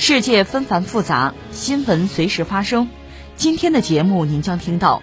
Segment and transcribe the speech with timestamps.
[0.00, 2.88] 世界纷繁复杂，新闻随时发生。
[3.34, 5.02] 今天的节目您将听到：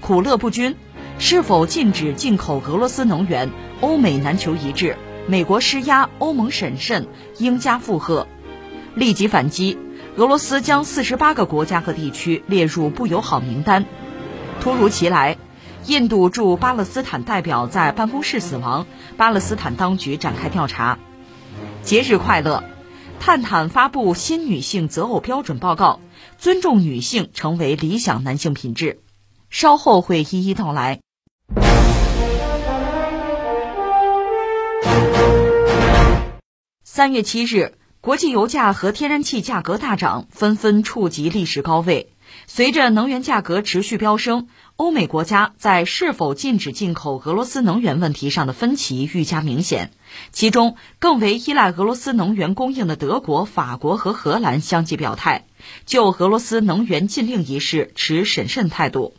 [0.00, 0.76] 苦乐不均，
[1.18, 3.50] 是否禁止进口俄罗斯能源？
[3.82, 8.26] 欧美难求一致，美国施压，欧盟审慎，英加附和，
[8.94, 9.78] 立即反击。
[10.16, 13.84] 俄罗斯将四十八个国家和地区列入不友好名单。
[14.62, 15.36] 突如其来，
[15.84, 18.86] 印度驻巴勒斯坦代表在办公室死亡，
[19.18, 20.98] 巴勒斯坦当局展开调查。
[21.82, 22.64] 节日快乐！
[23.20, 26.00] 探探发布新女性择偶标准报告，
[26.38, 28.98] 尊重女性成为理想男性品质。
[29.50, 31.00] 稍后会一一道来。
[36.82, 37.74] 三月七日。
[38.02, 42.14] 国际油价和天然气价格大涨，纷纷触及历史高位。
[42.46, 44.48] 随着能源价格持续飙升，
[44.80, 49.90] 欧美国家在是否禁止进口俄罗斯能源问题上的分歧愈加明显。
[50.32, 55.44] 其中，更为依赖俄罗斯能源供应的德国、法国和荷兰相继表态，
[55.84, 59.14] 就俄罗斯能源禁令一事持审慎态度。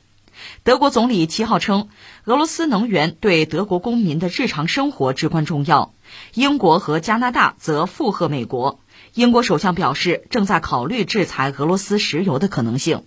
[0.63, 1.89] 德国总理七号称，
[2.23, 5.93] 俄罗斯能源对德国公民的日常生活至关重要。
[6.33, 8.79] 英国和加拿大则附和美国。
[9.13, 13.03] 英国首相表示，正在考虑制裁俄罗斯石油的可能性。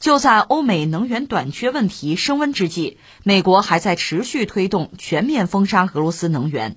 [0.00, 6.76] 就在欧美能源短缺问题升温之际，美国还在持续推动全面封杀俄罗斯能源。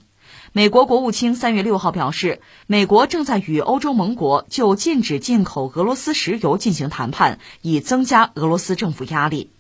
[0.52, 9.52] 美国国务卿三月六号表示，美国正在与欧洲盟国就禁止进口俄罗斯石油进行谈判，以增加俄罗斯政府压力。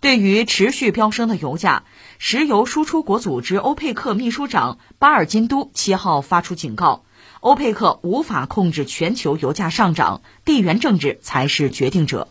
[0.00, 1.84] 对于持续飙升的油价，
[2.18, 7.04] 石油输出国组织欧佩克秘书长巴尔金都七号发出警告：
[7.38, 12.26] 欧佩克无法控制全球油价上涨，地缘政治才是决定者。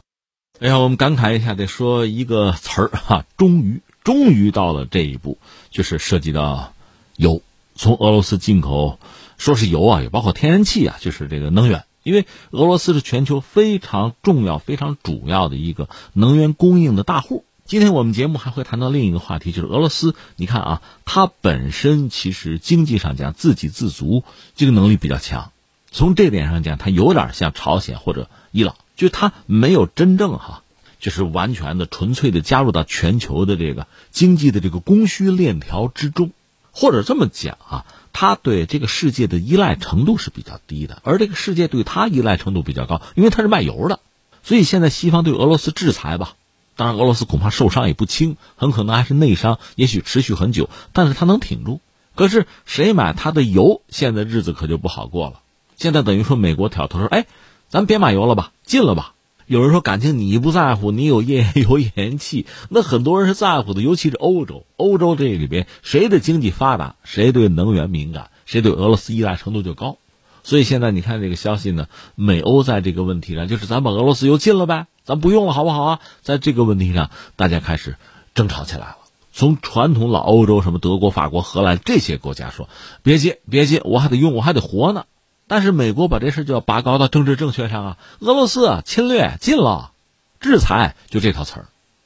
[0.60, 5.38] 哎呀，我们感慨一下，得说一个词儿哈，终于，终于到了这一步，
[5.70, 6.74] 就是涉及到
[7.16, 7.44] 油，
[7.76, 9.00] 从俄罗斯进口，
[9.38, 17.44] 说是油啊，也包括天然气啊，就是这个能源，因为俄罗斯是全球非常重要、非常主要的一个能源供应的大户。
[17.66, 20.16] 今天我们节目还会谈到另一个话题，就是俄罗斯。
[20.38, 24.24] 你看啊，它本身其实经济上讲自给自足，
[24.56, 25.52] 这个能力比较强。
[25.92, 30.64] 从这点上讲，它有点像朝鲜或者伊朗，就它没有真正哈，
[31.00, 36.32] 就是完全的、纯粹的加入到全球的这个经济的这个供需链条之中，
[36.74, 44.00] 或者这么讲啊，它对这个世界的依赖程度是比较低的，而这个世界对它依赖程度比较高，因为它是卖油的。
[44.44, 46.34] 所以现在西方对俄罗斯制裁吧。
[46.76, 50.70] 当然，俄罗斯恐怕受伤也不轻，很可能还是内伤，也许持续很久。
[50.94, 51.82] 但是他能挺住。
[52.16, 55.42] 可是谁买他的油，现在日子可就不好过了。
[55.76, 57.26] 现在等于说美国挑头说：“哎，
[57.70, 59.14] 咱别买油了吧，禁了吧。”
[59.48, 64.66] 有人说感情你不在乎，你有页岩油、 页岩气，那很多人是在乎的，尤其是欧洲。
[64.76, 69.96] 欧洲这里边谁的经济发达，谁对能源敏感，谁对俄罗斯依赖程度就高。
[70.44, 76.00] 所以现在你看这个消息呢，美欧在这个问题上，就是咱把俄罗斯油禁了呗，咱不用了，好不好啊？
[76.22, 77.96] 在这个问题上，大家开始
[78.34, 78.98] 争吵起来了。
[79.32, 82.68] 从传统老欧洲，什么德国、法国、荷兰这些国家说，
[83.02, 85.06] 别禁，别禁，我还得用，我还得活呢。
[85.48, 89.92] 但是美国把这事就要拔高到政治正确上啊，俄罗斯侵略禁了，
[90.40, 91.66] 制裁就这套词儿。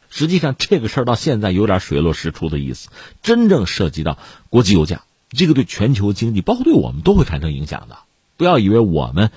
[0.10, 2.90] 实际上这个事儿到现在有点水落石出的意思，
[3.24, 4.18] 真正涉及到
[4.50, 7.98] 国际油价，这个对全球经济，包括对我们都会产生影响的。
[8.38, 9.32] 不要以为我们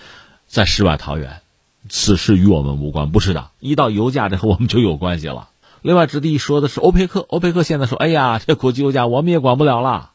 [0.48, 1.42] 在世外桃源，
[1.88, 3.10] 此事与我们无关。
[3.10, 5.48] 不是的，一到油价这和我们就有关系了。
[5.80, 10.12] 另外，值得一说的是，欧佩克，欧佩克现在说：“哎呀，这国际油价我们也管不了了，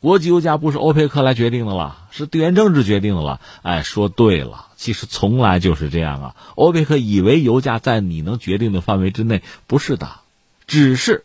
[0.00, 6.36] 国际油价不是欧佩克来决定的了，是地缘政治决定的了。”哎，说对了，其实从来就是这样啊。
[6.54, 10.08] 欧佩克以为油价在你能决定的范围之内，不是的，
[10.66, 11.24] 只是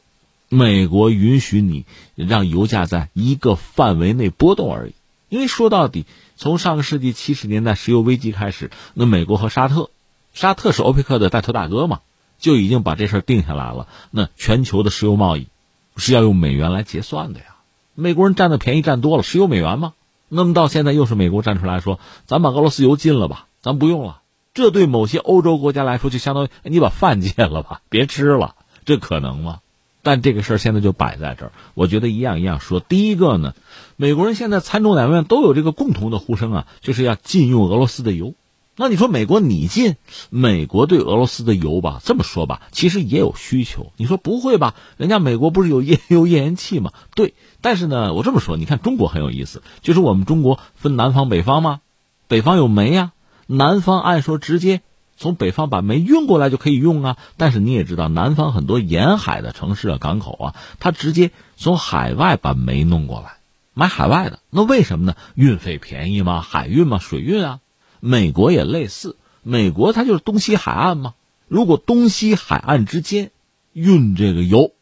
[0.49, 1.85] 美国允许你
[2.15, 4.93] 让油价在一个范围内波动而已。
[5.29, 6.05] 因为说到底。
[6.37, 9.89] 从上个世纪七十年代石油危机开始，那美国和沙特，
[10.33, 12.01] 沙特是欧佩克的带头大哥嘛，
[12.39, 13.87] 就已经把这事定下来了。
[14.11, 15.47] 那全球的石油贸易
[15.95, 17.54] 是要用美元来结算的呀，
[17.95, 19.93] 美国人占的便宜占多了，石油美元嘛。
[20.27, 24.21] 那么到现在又是美国站出来说，咱把俄罗斯油禁了吧，咱不用了。
[24.53, 28.55] 这对某些欧洲国家来说，就相当于你把饭戒了吧， 别吃了，
[28.85, 29.59] 这可能吗？
[30.01, 32.79] 但这个事儿现在就摆在这儿，我觉得一样一样说。
[32.79, 33.53] 第一个呢，
[33.95, 38.33] 美国人现在参众两院都有这个共同的呼声啊，就是要禁用俄罗斯的油。
[38.77, 39.95] 那你说美国你进，
[40.29, 43.93] 美国对俄罗斯的油吧，这么说吧，其实也有需求。
[43.95, 44.75] 你说不会吧？
[44.97, 46.91] 人家美国不是有页 油页岩气吗？
[47.15, 51.79] 对，但是呢，我这么说，你看中国很有意思，就是我们中国分南方北方吗？
[52.27, 53.13] 北方有煤呀，
[53.47, 54.81] 南方按说直接
[55.15, 57.17] 从北方把煤运过来就可以用啊。
[57.37, 63.37] 但是你也知道，南方很多沿海的城市啊、港口啊，它直接从海外把煤弄过来，
[63.73, 64.39] 买海外的。
[64.49, 65.15] 那为什么呢？
[65.33, 66.41] 运费便宜吗？
[66.41, 66.99] 海运吗？
[66.99, 67.59] 水运啊？
[68.05, 71.15] 美国也类似，美国它就是东西海岸嘛。
[71.47, 73.31] 如果东西海岸之间
[73.73, 74.73] 运这个油，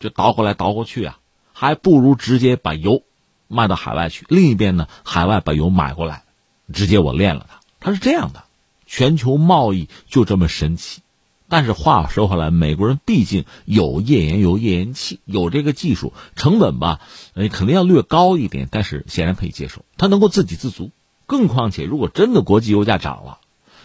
[0.00, 1.20] 就倒过来倒过去啊，
[1.52, 3.04] 还不如直接把油
[3.46, 4.26] 卖到海外去。
[4.28, 6.24] 另一边呢，海外把油买过来，
[6.72, 7.60] 直接我炼了它。
[7.78, 8.42] 它是这样的，
[8.84, 11.02] 全球贸易就这么神奇。
[11.48, 17.00] 但是话说回来，美国人毕竟有页岩油、页岩气，有这个技术，成本吧，
[17.34, 20.90] 呃，肯定要略高一点，但是显然可以接受，他能够自给自足。
[21.32, 23.38] 更况且，如果真的国际油价涨了，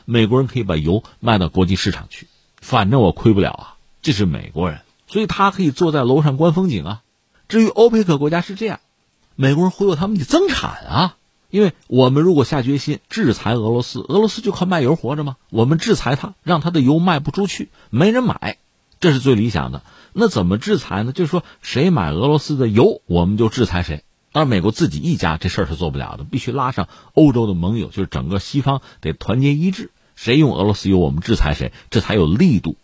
[0.03, 2.27] 美国人可以把油卖到国际市场去，
[2.59, 3.75] 反正我亏不了啊。
[4.01, 7.03] 这是美国人，所以他可以坐在楼上观风景啊。
[7.47, 8.81] 至于欧佩克国家是这样，
[9.37, 11.15] 美国人忽悠他们得增产啊，
[11.49, 15.37] 因为我们如果下决心制裁俄罗斯，俄罗斯就靠卖油活着吗？
[15.49, 18.57] 我们制裁他，让他的油卖不出去，没人买，
[18.99, 19.83] 这是最理想的。
[20.11, 21.13] 那怎么制裁呢？
[21.13, 24.03] 就是说，谁买俄罗斯的油，我们就制裁谁。
[24.37, 29.91] 而美国自己一家这事儿是做不了的，必须拉上欧洲的盟友，就是整个西方得团结一致。
[30.15, 32.75] 谁用俄罗斯油，我们制裁谁，这才有力度，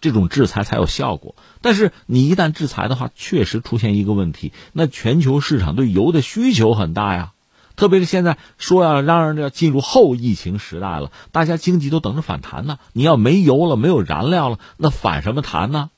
[0.00, 1.34] 这种制裁才有效果。
[1.60, 7.32] 但是你一旦制裁的话，确实出现一个问题，那全球市场对油的需求很大呀。
[7.76, 12.78] 特别是现在说要嚷嚷着要进入后疫情时代了，大家经济都等着反弹呢。
[12.92, 15.90] 你要没油了，没有燃料了，那反什么弹呢？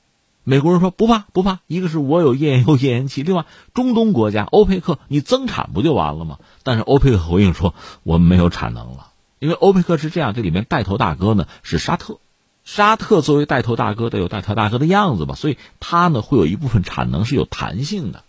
[0.43, 3.45] 美国人说不怕不怕，一个是我有页岩油、页岩气，另外
[3.75, 6.39] 中东国家欧佩克你增产不就完了吗？
[6.63, 12.17] 但是欧佩克回应说我们没有产能了，因为欧佩克是这样，这里面带头大哥呢是沙特，
[12.63, 18.23] 沙特作为带头大哥得有带头大哥的样子吧，所以它呢会有一部分产能是有弹性的，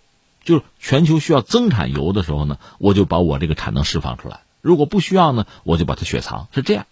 [0.45, 6.85] 就是全球需要增产油的时候呢，我就把我这个产能释放出来；如果不需要呢，我就把它雪藏，是这样，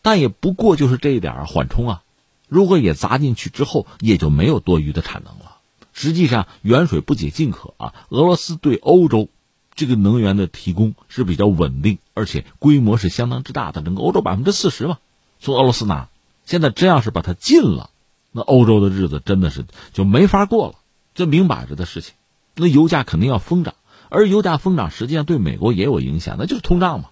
[0.00, 2.02] 但也不过就是这一点缓冲啊。
[2.50, 5.56] 如果也砸进去之后，也就没有多余的产能了。
[5.92, 7.94] 实际上，远水不解近渴啊。
[8.10, 9.28] 俄罗斯对欧洲
[9.74, 13.80] 这个能源的提供是比较稳定，而且规模是相当之大的。
[13.82, 14.98] 整个欧洲百分之四十嘛，
[15.40, 16.08] 从俄罗斯拿。
[16.44, 17.90] 现在真要是把它禁了，
[18.32, 20.74] 那欧洲的日子真的是就没法过了。
[21.14, 22.14] 这明摆着的事情，
[22.56, 23.74] 那油价肯定要疯涨，
[24.08, 27.10] 而油价疯涨实际上对美国也有影响，那就是通胀嘛。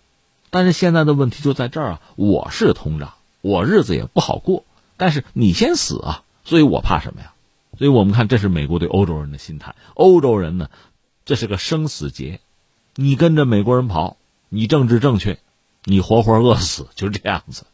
[0.51, 4.65] 但是现在的问题就在这儿啊，我是通胀，我日子也不好过。
[4.99, 7.33] 但是你先死啊，所以我怕什么呀？
[7.79, 9.75] 所以我们看，这是美国对欧洲人的心态。
[9.95, 10.69] 欧洲人呢，
[11.25, 12.41] 这是个生死劫，
[12.97, 14.17] 你跟着美国人跑，
[14.49, 15.39] 你政治正确，
[15.85, 17.65] 你活活饿死，就这样子。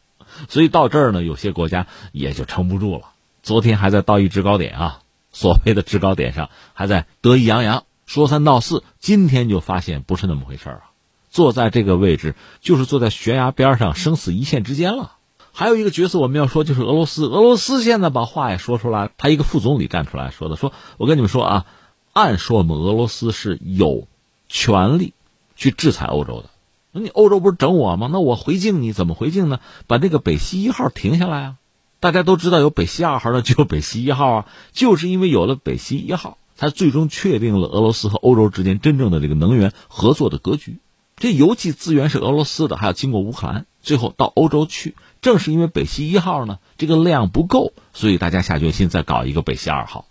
[0.47, 3.09] 所以到这儿呢，有些国家也就撑不住了。
[3.41, 4.99] 昨天还在道义制高点啊，
[5.31, 10.91] 所谓的制高点上还在得意洋洋说三道四，今天就发现不是那么回事啊。
[11.31, 15.14] 坐在这个位置，就是坐在悬崖边上，生死一线之间了。
[15.57, 17.27] 还有一个角色我们要说，就是俄罗斯。
[17.27, 21.65] 俄罗斯现在把话也说出来，他一个副总理站出来说的，说我跟你们说啊，
[22.11, 24.05] 按说我们俄罗斯是有
[24.49, 25.13] 权利
[25.55, 26.49] 去制裁欧洲的。
[26.91, 28.09] 那你欧洲不是整我吗？
[28.11, 29.61] 那我回敬你怎么回敬呢？
[29.87, 31.55] 把那个北溪一号停下来啊！
[32.01, 34.45] 大家都知道有北溪二号，那就有北溪一号啊。
[34.73, 40.79] 就是因为有了北溪一号，才最终确定了俄罗斯和欧洲之间真正的这个能源合作的格局。
[41.15, 44.95] 这油气资源是俄罗斯的，还要经过乌克兰，最后到欧洲去。
[45.25, 50.05] 正是因为北溪一号呢，这个量不够，所以大家下决心再搞一个北溪二号。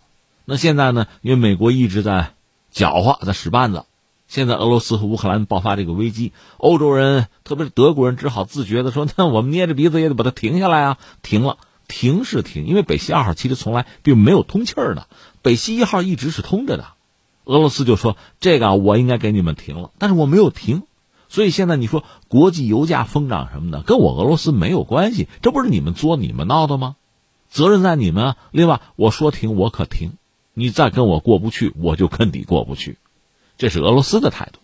[0.44, 2.32] 那现在呢，因为美国一直在
[2.72, 3.84] 搅和，在使绊子。
[4.26, 15.06] 现在俄罗斯和乌克兰爆发这个危机，欧洲人特别是德国人只好自觉的说：“那我们捏着鼻子也得把它停下来啊！”停了，停是停，因为北溪二号其实从来并没有通气儿的，
[15.42, 16.88] 北溪一号一直是通着的。
[17.44, 20.82] 俄罗斯就说：“这个我应该给你们停了，但是我没有停。”
[21.34, 26.94] 所以现在你说国际油价疯涨什么的，跟我俄罗斯没有关系，这不是你们作你们闹的吗？
[27.50, 28.36] 责任在你们啊！
[28.52, 30.12] 另外，我说停我可停，
[30.52, 32.98] 你再跟我过不去，我就跟你过不去，
[33.58, 34.60] 这是俄罗斯的态度。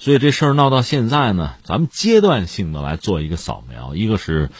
[0.00, 3.94] 所以这事儿闹到现在呢，咱们阶段性的来做一个扫描。
[3.94, 4.50] 一个是，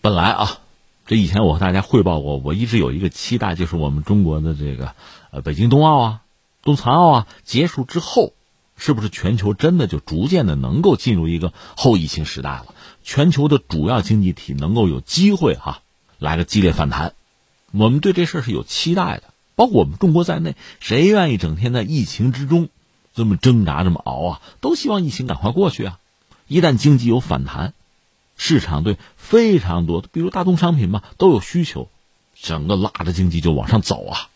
[0.00, 0.58] 本来啊，
[1.04, 4.94] 这以前我和大家汇报过，我一直有一个期待，就是我们中国的这个
[5.32, 6.20] 呃北京冬奥啊、
[6.62, 8.34] 冬残奥啊结束之后。
[8.78, 12.66] 是不是全球真的就逐渐的能够进入一个后疫情时代了？
[13.02, 15.82] 全球的主要经济体能够有机会哈
[16.18, 17.12] 来个激烈反弹，
[17.72, 19.24] 我们对这事儿是有期待的。
[19.54, 22.68] 包括我们中国在内，谁愿意整天在疫情之中
[23.12, 24.40] 这么挣扎、这么熬啊？
[24.60, 25.98] 都希望疫情赶快过去啊！
[26.46, 27.74] 一旦经济有反弹，
[28.36, 31.88] 市场对非常多，比如大宗商品嘛，都有需求，
[32.40, 34.28] 整个拉着经济就往上走啊。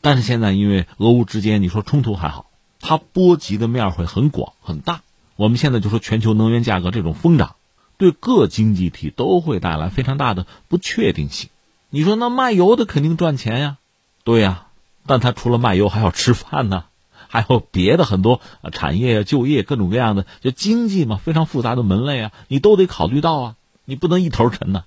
[0.00, 2.49] 但是现在因为俄乌之间，你说冲突还好，
[2.80, 5.02] 它波及的面会很广很大。
[5.36, 7.54] 我们现在就说全球能源价格这种疯涨，
[7.96, 11.48] 对各经济体都会带来非常大的不确定性。
[11.88, 13.78] 你说那卖油的肯定赚钱呀，
[14.22, 14.66] 对呀，
[15.06, 16.84] 但他除了卖油还要吃饭呢，
[17.28, 18.40] 还有别的很多
[18.72, 24.84] 产业、就业各种各样的，就经济嘛，非常复杂的门类啊，你都得考虑到啊，你不能一头沉呐。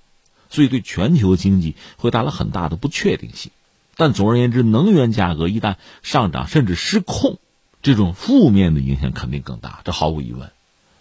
[0.50, 3.50] 所以对全球经济会带来很大的不确定性。
[3.96, 7.38] 但总而言之，能源价格一旦上涨甚至失控。
[7.84, 10.50] 这种负面的影响肯定更大，这毫无疑问。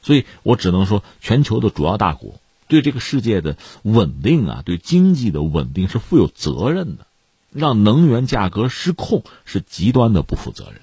[0.04, 7.08] 所以我只能说，全球的主要大国对这个世界的稳定啊，对经济的稳定是负有责任的。
[7.54, 10.82] 让能源价格失控是极端的不负责任，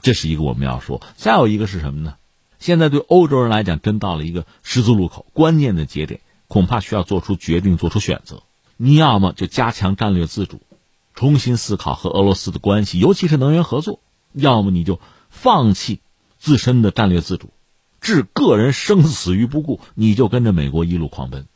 [0.00, 1.02] 这是一个我们要说。
[1.16, 2.14] 再有一个是什么呢？
[2.58, 8.42] 现在对欧洲人来讲，真到了一个十字路口，关键的节点，恐怕需要做出决定，做出选择。
[8.76, 10.60] 你要么就加强战略自主，
[11.14, 13.98] 重新思考和俄罗斯的关系，尤其是能源合作；
[14.32, 15.00] 要么你就。
[15.34, 16.00] 放弃
[16.38, 17.50] 自身的战略自主，
[18.00, 21.46] 置个人生死于不顾，你就跟着美国一路狂奔。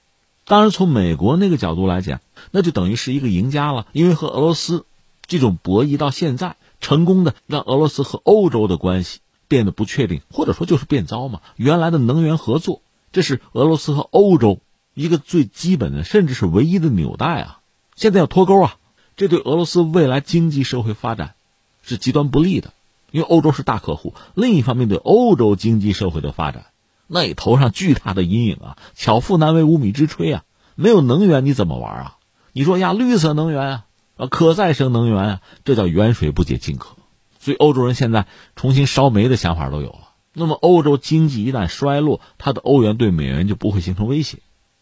[0.45, 2.21] 当然，从美国那个角度来讲，
[2.51, 4.85] 那就等于是一个赢家了，因为和俄罗斯
[5.27, 11.41] 这种博弈到现在，成功的让俄罗斯和欧洲的关系变得不确定，或者说就是变糟嘛。
[11.57, 12.83] 原来的能源合作，
[13.13, 14.61] 这是俄罗斯和欧洲
[14.95, 17.61] 一个最基本的，甚至是唯一的纽带啊，
[17.95, 18.77] 现在要脱钩啊，
[19.17, 21.35] 这对俄罗斯未来经济社会发展
[21.83, 22.73] 是极端不利的。
[23.11, 26.67] 因为欧洲是大客户，另一方面对欧洲经济社会的发展，
[27.07, 28.77] 那也投上巨大的阴影啊！
[28.95, 30.43] 巧妇难为无米之炊啊！
[30.75, 32.17] 没有能源你怎么玩啊？
[32.53, 33.85] 你说呀，绿色能源啊，
[34.17, 36.97] 啊，可再生能源啊，这叫远水不解近渴。
[37.39, 40.11] 所以欧洲人现在重新烧煤的想法都有了。
[40.35, 44.39] 那么欧洲经济一旦衰落，它的欧元对美元就不会形成威胁。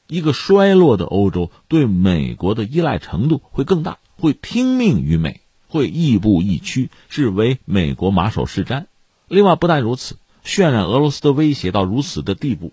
[0.09, 5.41] 一个衰落的欧洲对美国的依赖程度会更大，会听命于美。
[5.69, 8.87] 会亦步亦趋，是为美国马首是瞻。
[9.29, 12.73] 另外，不但如此，渲染俄罗斯的威胁到如此的地步，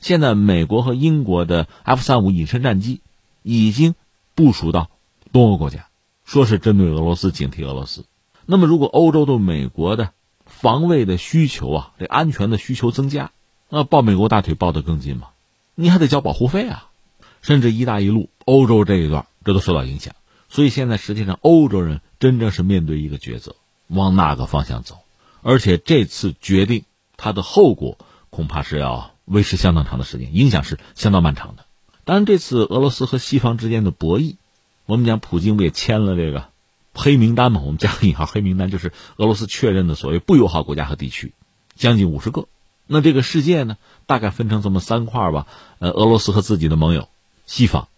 [0.00, 3.00] 现在美国和英国的 F 三五隐身战机
[3.42, 3.94] 已经
[4.34, 4.90] 部署到
[5.32, 5.88] 东欧国家，
[6.24, 8.04] 说是针对俄罗斯，警惕俄罗斯。
[8.46, 10.12] 那么，如果欧洲对美国的
[10.46, 13.30] 防卫的需求啊，这安全的需求增加，
[13.68, 15.28] 那抱美国大腿抱得更紧嘛？
[15.74, 16.88] 你还得交保护费啊，
[17.42, 20.14] 甚至“一带一路”欧洲这一段，这都受到影响。
[20.48, 23.56] 所以现在实际上，欧洲人真正是面对一个抉择，
[23.88, 24.98] 往哪个方向走？
[25.42, 26.84] 而且这次决定，
[27.16, 27.96] 它的后果
[28.28, 31.64] 恐怕是要维持相当长的时间，影响是相当漫长的。
[32.04, 34.36] 当然，这次俄罗斯和西方之间的博弈，
[34.84, 36.48] 我们讲普京不也签了这个
[36.94, 37.62] 黑名单嘛？
[37.62, 41.32] 我们加个引号，黑名单就是俄罗斯确认的所谓不友好国家和地区，
[41.74, 42.46] 将近五十个。
[42.86, 45.46] 那这个世界呢，大概分成这么三块吧。
[45.78, 47.08] 呃，俄罗斯和自己的盟友，
[47.46, 47.88] 西方。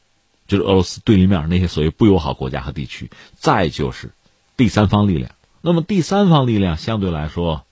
[0.52, 4.10] 就是俄罗斯对立面那些所谓不友好国家和地区，再就是
[4.58, 5.30] 第三方力量。
[5.62, 7.64] 那么第三方力量相对来说，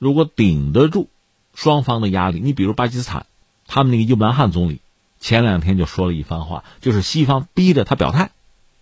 [0.00, 1.08] 如果顶得住
[1.54, 3.26] 双方的压力，你比如巴基斯坦，
[3.68, 4.80] 他们那个伊布兰汗总理
[5.20, 8.32] 前两天就说了一番话，就是西方逼着他表态，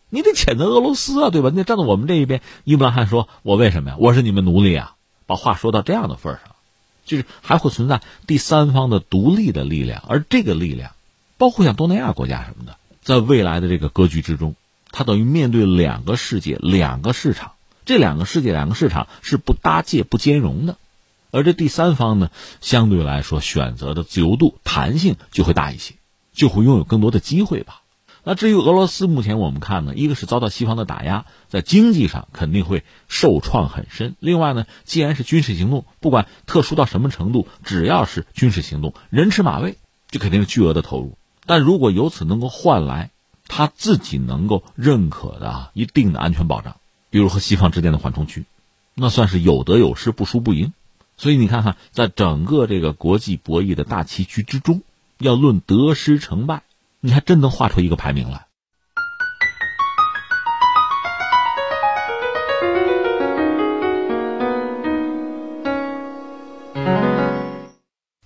[0.09, 1.51] 你得谴责俄罗斯啊，对吧？
[1.51, 2.41] 你得站在我们这一边。
[2.65, 3.97] 伊布兰汗说：“我为什么呀？
[3.99, 4.95] 我是你们奴隶啊！”
[5.29, 6.57] 把话说到这样的份上，
[7.05, 10.93] 就是还会存在第三方的独立的力量，而这个力量，
[11.37, 12.79] 包括像东南亚国家什么的。
[13.03, 14.55] 在未来的这个格局之中，
[14.91, 17.53] 它等于面对两个世界、两个市场，
[17.85, 20.77] 这两个世界、两个市场是不搭界、不兼容的，
[21.33, 22.31] 而这第三方呢，
[22.61, 25.95] 相对来说选择的自由度、弹性就会大一些，
[26.33, 27.81] 就会拥有更多的机会吧。
[28.25, 39.77] 那至于俄罗斯，目前我们看呢，一个是遭到西方的打压，在经济上肯定会受创很深；另外呢，既然是军事行动，不管特殊到什么程度，只要是军事行动，人吃马喂，
[40.09, 41.19] 就肯定是巨额的投入。
[41.47, 43.11] 但如果由此能够换来
[43.49, 46.77] 他自己能够认可的一定的安全保障，
[47.11, 48.45] 比如和西方之间的缓冲区，
[48.95, 50.73] 那算是有得有失，不输不赢。
[51.17, 54.83] 所以你看看，在整个这个国际博弈的大棋局之中，
[55.19, 56.63] 要论得失成败，
[57.01, 58.47] 你还真能画出一个排名来。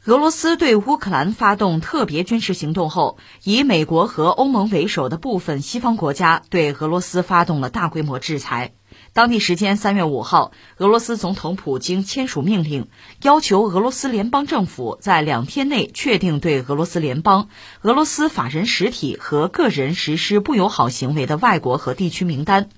[0.06, 8.74] 俄罗斯对乌克兰发动特别军事行动后，以美国和欧盟为首的部分西方国家对俄罗斯发动了大规模制裁。
[9.12, 12.86] 当地时间三月五号，俄罗斯总统普京签署命令，
[13.22, 17.48] 要求俄罗斯联邦政府在两天内确定对俄罗斯联邦、
[17.82, 22.68] 俄罗斯法人实体和个人实施不友好行为的外国和地区名单。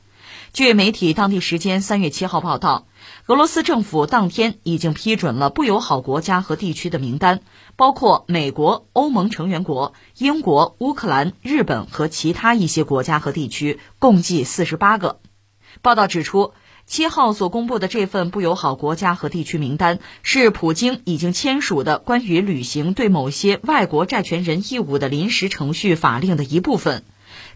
[0.54, 2.86] 据媒体当地时间三月七号报道，
[3.28, 7.40] 俄罗斯政府当天已经批准了不友好国家和地区的名单，
[7.76, 15.20] 包括美国、欧盟成员国、英国、乌克兰、日本和其他一些国家和地区，共计四十八个。
[15.82, 16.54] 报道指出，
[16.86, 27.04] 七号所公布的这份不友好国家和地区名单，是普京已经签署的关于履行对某些外国债权人义务的临时程序法令的一部分。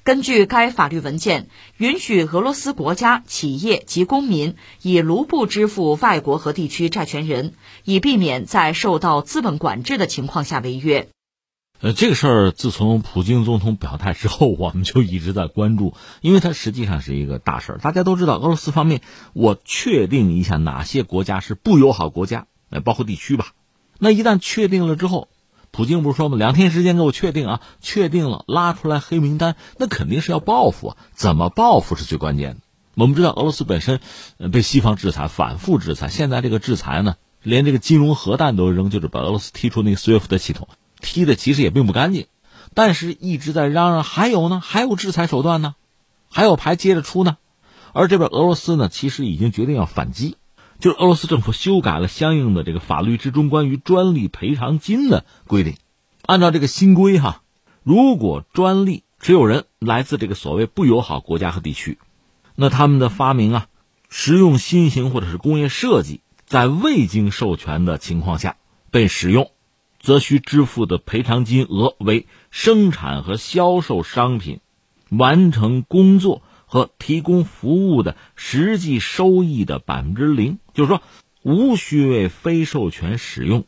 [0.05, 7.55] 根据该法律文件，允许俄罗斯国家、企业及公民以卢布支付外国和地区债权人，
[7.85, 11.09] 以避免在受到资本管制的情况下违约。
[11.81, 17.79] 呃，这个事儿自从普京总统表态之后， 我们就一直在关注，因为它实际上是一个大事儿。
[17.79, 19.03] 大家都知道，俄罗斯方面
[19.35, 23.53] 我确定一下哪些国家是不友好国家，呃，包括地区吧。
[24.01, 25.29] 那一旦确定了之后，
[25.73, 26.37] 普京不是说吗？
[26.37, 30.97] 两天时间给我确定啊，确定了拉出来黑名单，那肯定是要报复啊！
[31.15, 32.61] 怎么报复是最关键的。
[32.95, 34.01] 我们知道俄罗斯本身
[34.53, 40.69] 被西方制裁，反复制裁，现在这个制裁呢，连这个金融核弹都扔，就是把俄罗斯踢出那个 SWIFT 系统，
[41.01, 42.27] 踢的其实也并不干净，
[42.75, 45.75] 但是一直在嚷嚷还有呢，还有制裁手段呢，
[46.31, 47.39] 还有牌接着出呢。
[47.95, 50.37] 而这边俄罗斯呢，其实已经决定要反击。
[50.83, 55.77] 就是俄罗斯政府修改了相应的这个法律之中关于专利赔偿金的规定，
[56.27, 57.43] 按照这个新规哈，
[57.85, 61.99] 如果专利持有人来自这个所谓不友好国家和地区，
[62.57, 63.69] 那他们的发明啊、
[64.09, 68.57] 实用新型或者是工业设计，在未经授权的情况下
[68.91, 69.53] 被使用，
[70.01, 74.59] 则需支付的赔偿金额为生产和销售商品、
[75.11, 76.43] 完成工作。
[76.65, 81.03] 和提供服务的实际收益的百分之零，就是说，
[81.43, 83.65] 无需为非授权使用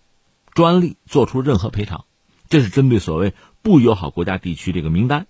[0.53, 2.05] 专利做出任何赔偿。
[2.49, 5.27] 这是针对所谓不友好国家地区这个名单，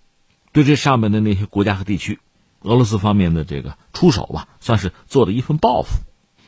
[0.53, 2.19] 对这上面的那些国家和地区，
[2.61, 6.01] 俄罗斯方面的这个出手吧，算是做了一份报复。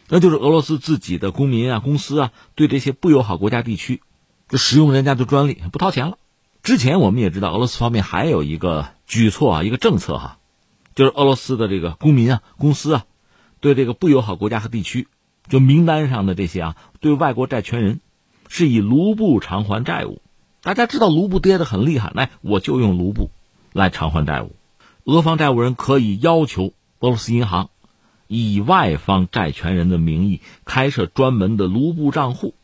[0.09, 4.03] 那就是俄罗斯自己的公民啊、公司啊，对这些不友好国家地区，
[4.49, 6.19] 就使用人家的专利不掏钱了。
[6.63, 10.39] 之前我们也知道，俄罗斯方面还有一个举措啊，一个政策哈。
[10.95, 13.05] 就是俄罗斯的这个公民啊、公司啊，
[13.61, 15.09] 对这个不友好国家和地区，
[15.49, 18.01] 就名单上的这些啊，对外国债权人，
[18.49, 20.21] 是以卢布偿还债务。
[20.63, 23.31] 大家知道卢布跌得很厉害，来我就用卢布
[23.73, 24.57] 来偿还债务。
[25.05, 27.71] 俄方债务人可以要求俄罗斯银行
[28.27, 32.55] 以外方债权人的名义开设专门的卢布账户，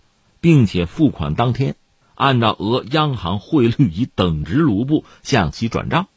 [0.40, 1.76] 并且付款当天
[2.16, 6.08] 按照俄央行汇率以等值卢布向其转账。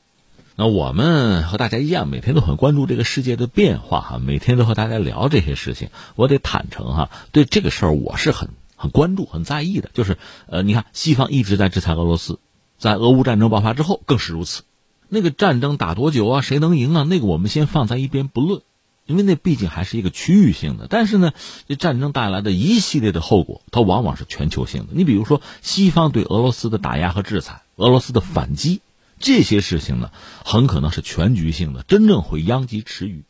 [0.58, 5.90] 那我们和大家一样，每天都很关注这个世界的变化哈，每天都和大家聊这些事情。
[6.16, 9.90] 我得坦诚哈，对这个事儿我是很很关注、很在意的。
[9.94, 12.40] 就是呃，你看西方一直在制裁俄罗斯，
[12.78, 14.64] 在俄乌战争爆发之后更是如此。
[15.10, 16.42] 那个战争打多久啊？
[16.42, 17.04] 谁能赢啊？
[17.04, 18.62] 那个我们先放在一边不论，
[19.06, 20.88] 因为那毕竟还是一个区域性的。
[20.90, 21.34] 但是呢，
[21.68, 24.94] 这战争带来的一系列的后果，它往往是全球性的。
[24.94, 28.80] 你比如说，西方对俄罗斯的打压和制裁，俄罗斯的反击。
[29.26, 30.12] 这些事情呢，
[30.46, 33.24] 很可能是全局性的，真正会殃及池鱼，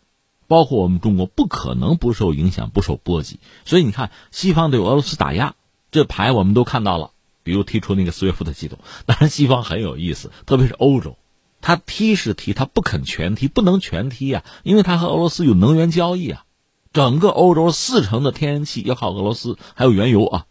[0.46, 3.40] 包括我们中国不可能不受影响、不受波及。
[3.64, 5.56] 所以你看，西方对俄罗斯打压，
[5.92, 7.12] 这牌我们都看到了，
[7.44, 8.80] 比如提出那个 SWIFT 系统。
[9.06, 11.18] 当然，西方很有意思，特别是欧洲，
[11.62, 16.44] 他踢是踢，他不肯全踢，不能全踢啊，因为他和俄罗斯有能源交易啊，
[16.92, 20.46] 整个欧洲四成的天然气要靠俄罗斯，还有原油啊，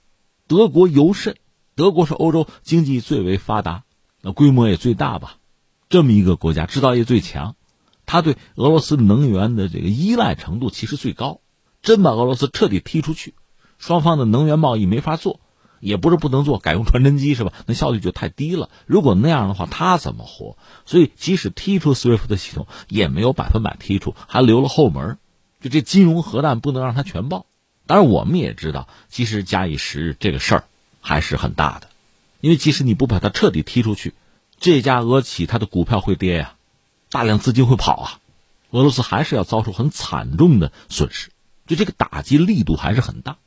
[0.48, 1.36] 德国尤甚，
[1.74, 3.84] 德国是欧洲经济最为发达。
[4.24, 5.36] 那规模也最大吧，
[5.90, 7.56] 这么一个国家制造业最强，
[8.06, 11.40] 他对俄罗斯能源的这个依赖程度其实最高。
[11.82, 13.34] 真把俄罗斯彻底踢出去，
[13.76, 15.40] 双方的能源贸易没法做，
[15.78, 17.52] 也不是不能做，改用传真机是吧？
[17.66, 18.70] 那效率就太低了。
[18.86, 20.56] 如果那样的话，他怎么活？
[20.86, 25.18] 所以即使踢出 SWIFT 的系统，也没有百分百踢出，还留了后门。
[25.60, 27.44] 就这金融核弹不能让它全爆。
[27.86, 30.64] 当然，我们也知道，其实假以时日，这个事儿
[31.02, 31.88] 还是很大的。
[32.44, 34.12] 因为即使你不把它彻底踢出去，
[34.60, 36.56] 这家俄企它的股票会跌呀，
[37.08, 38.20] 大量资金会跑啊，
[38.70, 41.30] 俄罗斯还是要遭受很惨重的损失，
[41.66, 43.38] 就这个打击力度还是很大。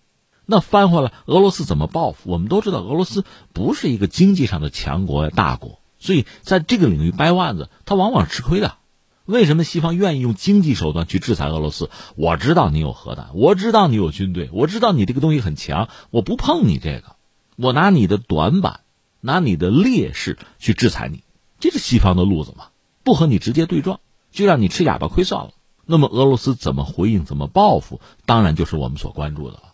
[0.48, 2.32] 那翻回来，俄罗斯怎么报复？
[2.32, 8.78] 我们都知道，俄罗斯不是一个经济上的强国呀，大国，所以在这个领域掰腕子，它往往吃亏的。
[9.26, 11.92] 为什么西方愿意用经济手段去制裁俄罗斯？
[12.16, 17.16] 我知道你有核弹，我知道你有军队，我知道你这个东西很强，我不碰你这个，
[17.58, 18.80] 我拿你的短板。
[19.28, 21.22] 拿你的劣势去制裁你，
[21.60, 22.68] 这是西方的路子嘛？
[23.04, 24.00] 不和你直接对撞，
[24.32, 25.52] 就让你吃哑巴亏算了。
[25.86, 29.74] 那么俄罗斯怎么回应、怎么报复，当然就是我们所关注的了。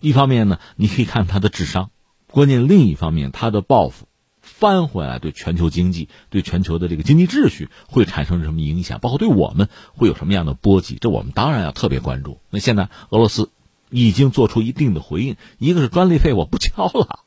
[0.00, 1.90] 一方面呢，你可以看他的智商；
[2.30, 4.06] 关键另一方面，他的报复
[4.40, 9.00] 翻回来，对全球经济、对全球的这个经济秩序会产生什么影响？
[9.00, 10.96] 包括对我们会有什么样的波及？
[10.98, 12.38] 这我们当然要特别关注。
[12.48, 13.50] 那现在俄罗斯
[13.90, 17.23] 已经做出一定的回应，一个是专利费我不交了，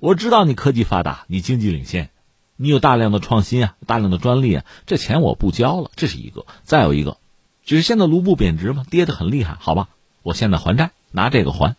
[0.00, 2.10] 我知道你科技发达，你经济领先，
[2.56, 6.46] 你有大量的创新啊，大量的专利啊，这钱我不交了，这是一个。
[6.62, 7.16] 再有一个，
[7.64, 9.88] 就是现在卢布贬值嘛，跌得很厉害，好吧，
[10.22, 11.74] 我现在还债，拿这个还。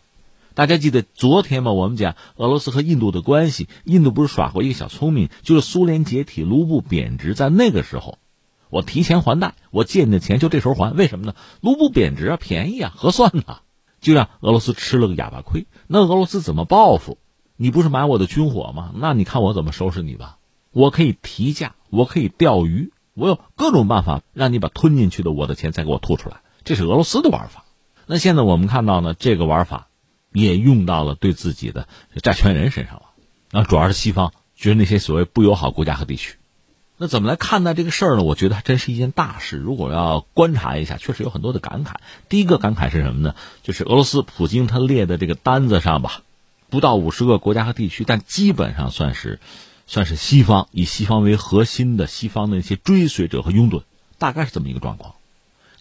[0.52, 1.72] 大家记得昨天嘛？
[1.72, 8.18] 我们讲俄罗斯和印度的关系，印度不是耍过一个小聪明，就是苏联解体、卢布贬值，在那个时候，
[8.68, 11.34] 我提前还贷，我借你的钱就这时候还，为什么呢？
[11.62, 13.60] 卢布贬值啊，便宜啊，合算呐，
[14.02, 15.66] 就让俄罗斯吃了个哑巴亏。
[15.86, 17.16] 那俄罗斯怎么报复？
[17.60, 18.92] 你不是买我的军火吗？
[18.94, 20.38] 那你看我怎么收拾你吧？
[20.72, 26.38] 我可以提价，我可以钓鱼，我有各种办法让你把吞进去的我的钱再给我吐出来。
[26.64, 27.66] 这是俄罗斯的玩法。
[28.06, 29.86] 那现在我们看到呢，这个玩法。
[30.32, 31.88] 也用到了对自己的
[32.22, 33.02] 债权人身上了，
[33.50, 36.36] 那主要是西方，就是那些所谓不友好国家和地区。
[36.96, 38.22] 那怎么来看待这个事儿呢？
[38.22, 39.56] 我觉得还真是一件大事。
[39.56, 41.94] 如果要观察一下，确实有很多的感慨。
[42.28, 43.34] 第一个感慨是什么呢？
[43.64, 46.22] 就是俄罗斯普京他列的这个单子上吧，
[46.70, 49.40] 不到五十个国家和地区，但基本上算是，
[49.86, 53.82] 算是西方以西方为核心的西方的一些追随者和拥趸，
[54.18, 55.14] 大概是这么一个状况。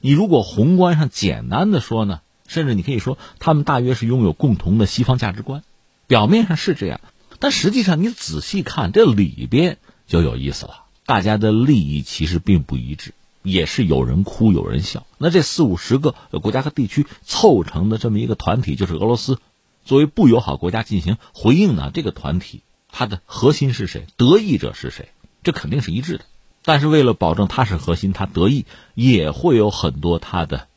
[0.02, 2.19] 你如果宏观上简单的说呢？
[2.47, 5.62] 甚至你可以说，他们大约是拥有共同的西方价值观，
[6.08, 6.99] 表面上是这样，
[7.38, 10.86] 但实际上你仔细看这里边就有意思了。
[11.06, 15.06] 大家的利益其实并不一致，也是有人哭有人笑。
[15.19, 19.38] 那这四五十个国家和地区凑成的这么一个团体，就是俄罗斯
[19.86, 21.92] 作为不友好国家进行回应呢。
[21.94, 24.06] 这个团体它的核心是谁？
[24.18, 25.10] 得益者是谁？
[25.44, 26.26] 这肯定是一致的。
[26.63, 30.68] 但是为了保证它是核心，它得益也会有很多它的。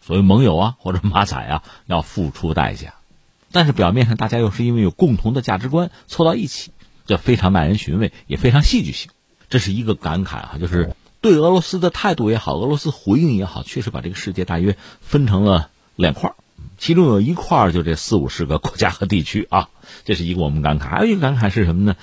[0.00, 2.94] 所谓盟友啊，或者马仔啊，要付出代价，
[3.52, 6.72] 但是表面上大家又是因为有共同的价值观凑到一起，
[7.06, 9.10] 这非常耐人寻味，也非常戏剧性。
[9.48, 16.36] 这是一个感慨啊，就是对俄罗斯的态度也好，俄罗斯回应也好，确实把这个世界大约分成了两块儿
[16.82, 19.68] 其中有一块就这四五十个国家和地区啊，
[20.04, 20.88] 这是一个我们感慨。
[20.88, 21.94] 还有一个感慨是什么呢？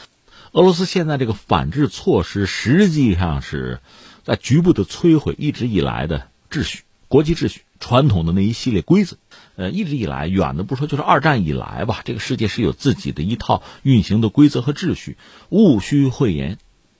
[0.53, 3.81] 俄罗斯现在这个反制措施实际上是
[4.23, 7.63] 在局部的摧毁一直以来的秩序，国际秩序。
[7.81, 9.17] 传统的那一系列规则，
[9.57, 15.17] 呃，一直以来，远的不说，就是二战以来吧，这个世界是有自己的一套运行的规则和秩序。
[15.49, 16.57] 毋需讳言，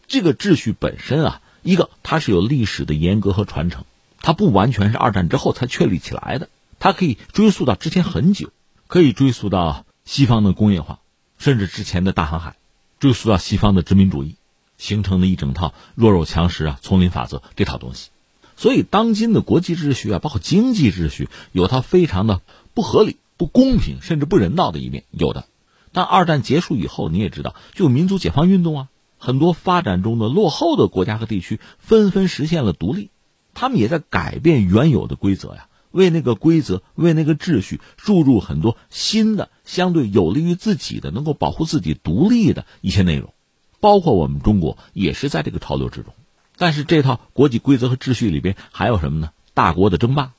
[0.08, 3.86] 这个秩序本身啊，一个它是有历史的严格和传承，
[4.22, 8.50] 它不完全是二战之后才确立起来的，它可以追溯到之前很久，
[8.88, 11.00] 可以追溯到西方的工业化，
[11.38, 12.56] 甚至之前的大航海，
[13.00, 14.36] 追溯到西方的殖民主义，
[14.78, 18.10] 形成的一整套弱肉强食啊、丛林法则这套东西。
[18.56, 22.42] 所以，当今的国际秩序啊，包括经济秩序，有它非常的
[22.74, 25.46] 不合理、不公平，甚至不人道的一面，有的。
[25.94, 28.88] 但二战结束以后，你也知道，就民族解放运动啊，
[29.18, 33.12] 很多发展中的落后的国家和地区纷纷实现了独立，
[33.54, 43.34] 他们也在改变原有的规则呀，为那个规则、为那个秩序注入很多新的、相对有利于自己的、能够保护自己独立的一些内容，
[43.80, 46.14] 包括我们中国也是在这个潮流之中。
[46.58, 49.32] 但是这套国际规则和秩序里边还有什么呢？
[49.54, 50.34] 大国的争霸，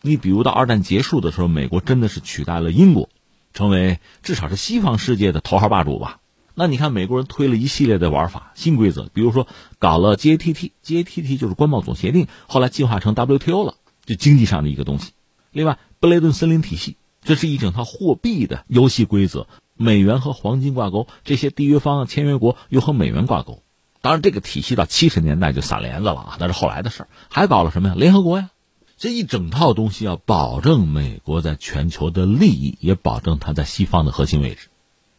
[0.00, 3.08] 你比如到二战结束的时候，美国真的是取代了英国，
[3.54, 6.20] 成为至少是西方世界的头号霸主吧？
[6.54, 9.46] 那你看美国人推了一系列的玩法、新规则，比如说
[9.78, 15.12] 搞了 GATT，GATT 就是关贸总协定，后来进化成 WTO 了，就经济上的一个东西。
[15.50, 23.62] 另外，布雷顿森林体系，这是一整套货币的游戏规则，美元和黄金挂钩，这些缔约方签约国又和美元挂钩。
[24.00, 27.08] 当然，这个体系到七十年代就散帘子了啊，那是后来的事儿。
[27.28, 27.94] 还搞了什么呀？
[27.96, 28.50] 联合国呀，
[28.98, 34.68] 这一整套东西要保证美国在全球的利益，也保证它在西方的核心位置。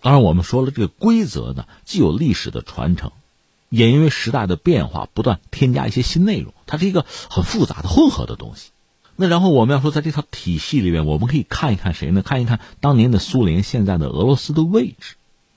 [0.02, 3.12] 当然，我们说了，这个规则呢，既有历史的传承，
[3.70, 8.72] 也因为时代的变化不断添加一些新内容，它是一个很复杂的混合的东西。
[9.16, 12.22] 那然后我们要说，在这套体系里面，我们可以看一看谁呢？
[12.24, 15.16] 看一看当年的苏联，现在的俄罗斯的位置。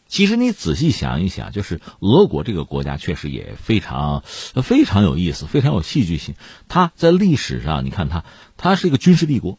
[0.08, 4.22] 其实你仔细想一想，就是俄国这个国家确实也非常
[4.62, 6.34] 非常有意思，非常有戏剧性。
[6.68, 8.24] 它在历史上，你看它，
[8.56, 9.58] 它是一个军事帝国，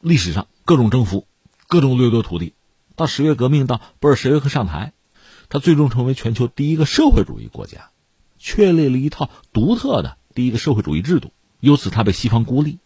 [0.00, 1.26] 历史上各种征服，
[1.68, 2.54] 各种掠夺土地。
[2.96, 4.94] 到十月革命，到布尔什维克上台，
[5.48, 7.90] 它最终成为全球第一个社会主义国家，
[8.38, 11.32] 确立了一套独特的第一个社会主义制度。
[11.60, 12.78] 由此，它被西方孤立，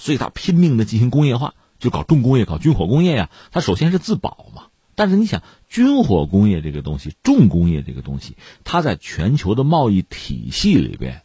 [0.00, 3.30] 所以它拼命的进行工业化，就搞重工业，搞军火工业呀。
[3.52, 4.64] 它首先是自保嘛。
[4.96, 11.22] 但是你想，军火工业这个东西，重工业这个东西，它在全球的贸易体系里边，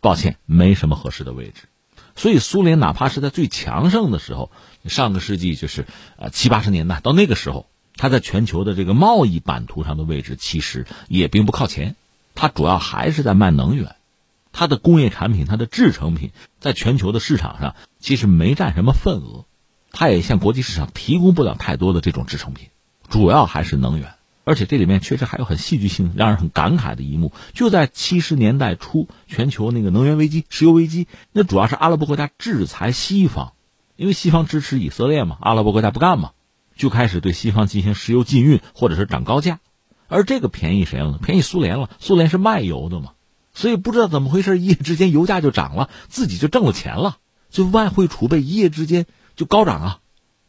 [0.00, 1.68] 抱歉，没什么合适的位置。
[2.16, 4.50] 所以苏联哪怕是在最强盛的时候，
[4.86, 11.96] 上个世纪就是呃七八十年代，到那个时候，它在全球的这个贸易版图上的位置其实也并不靠前。
[12.34, 13.96] 它主要还是在卖能源，
[14.54, 19.44] 它的工业产品、它的制成品在全球的市场上其实没占什么份额，
[19.92, 22.68] 它也向国际市场提供不了太多的这种制成品，
[23.10, 24.14] 主要还是能源。
[24.46, 33.54] 而且这里面确实还有很戏剧性、让人很感慨的一幕，就在七十年代初，全球那个能源危机、石油危机，那主要是阿拉伯国家制裁西方，
[33.96, 36.32] 因为西方支持以色列嘛，阿拉伯国家不干嘛，
[36.76, 39.60] 就开始对西方进行石油禁运或者是涨高价，
[40.08, 41.18] 而这个便宜谁了？
[41.22, 41.88] 便宜苏联了。
[41.98, 43.12] 苏联是卖油的嘛，
[43.54, 47.16] 所以不知道怎么回事，一夜之间油价就涨了，自己就挣了钱了，
[47.50, 49.98] 就外汇储备一夜之间就高涨啊。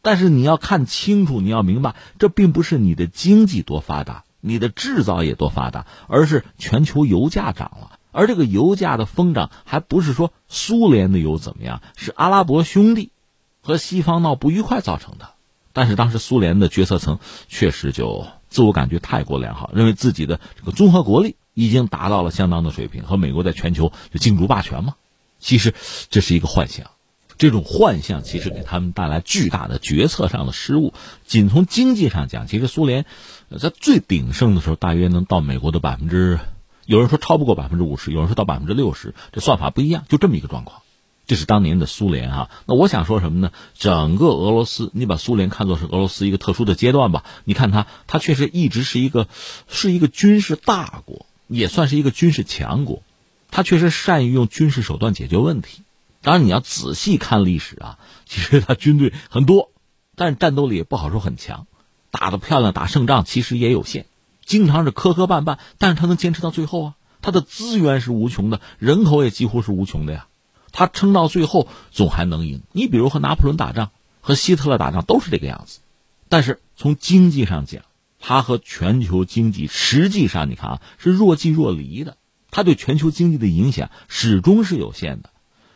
[0.02, 7.98] 但是你要看清楚，你要明白，这并不是你的经济多发达，你的制造业多发达，而是全球油价涨了。
[8.12, 13.10] 而这个油价的疯涨，还不是说苏联的油怎么样，是阿拉伯兄弟
[13.60, 15.30] 和西方闹不愉快造成的。
[15.72, 24.94] 但是当时苏联的决策层确实就自我感觉太过良好，认为自己的这个综合国力已经达到了相当的水平，和美国在全球就竞逐霸权嘛。
[25.38, 25.74] 其实
[26.10, 26.90] 这是一个幻想。
[27.38, 30.92] 这种幻象其实给他们带来巨大的决策上的失误。
[31.26, 33.04] 仅从经济上讲，其实苏联
[33.58, 36.38] 在最鼎盛的时候，大约能到美国的百分之，
[36.84, 40.82] 有人说超不过百分之五十，有人说到百分之六十，这算法不一样，就这么一个状况。
[41.26, 42.50] 这是当年的苏联啊。
[42.66, 43.50] 那我想说什么呢？
[43.74, 47.24] 整个俄罗斯，你把苏联看作是俄罗斯一个特殊的阶段吧。
[47.44, 49.28] 你看它，它确实一直是一个，
[49.68, 53.02] 是一个军事大国，也算是一个军事强国。
[53.50, 55.82] 它确实善于用军事手段解决问题。
[56.20, 59.70] 当然，你要仔细看历史啊，其实他军队很多，
[60.16, 61.68] 但是战斗力也不好说很强，
[62.10, 64.06] 打得漂亮、打胜仗其实也有限，
[64.44, 66.94] 经常是磕磕绊绊，但是他能坚持到最后啊。
[67.22, 70.26] 他的资源是无穷的，人口也几乎是无穷的呀，
[70.72, 72.62] 他撑到最后总还能赢。
[72.72, 75.78] 你比如和拿破仑打仗、和希特勒打仗都是这个样子，
[76.28, 77.82] 但是从经济上讲，
[78.28, 82.16] 他和全球经济实际上你看啊是若即若离的，
[82.50, 85.30] 他对全球经济的影响始终是有限的。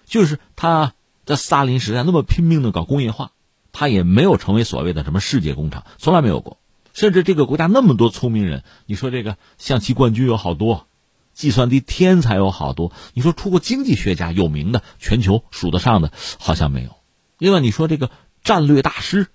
[0.05, 3.31] 就是他在斯大林时代那么拼命的搞工业化，
[3.71, 6.59] 他也没有成为所谓的什么世界工厂，从来没有过。
[6.93, 10.89] 甚至这个国家那么多聪明人，你说这个象棋冠军有好多，
[11.33, 16.11] 计算机天才有好多，你说出过经济学家有名的，全球数得上的
[16.41, 16.97] 好像没有。
[17.39, 18.11] 另外你说这个
[18.43, 19.29] 战略大师，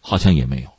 [0.00, 0.70] 好像也没有。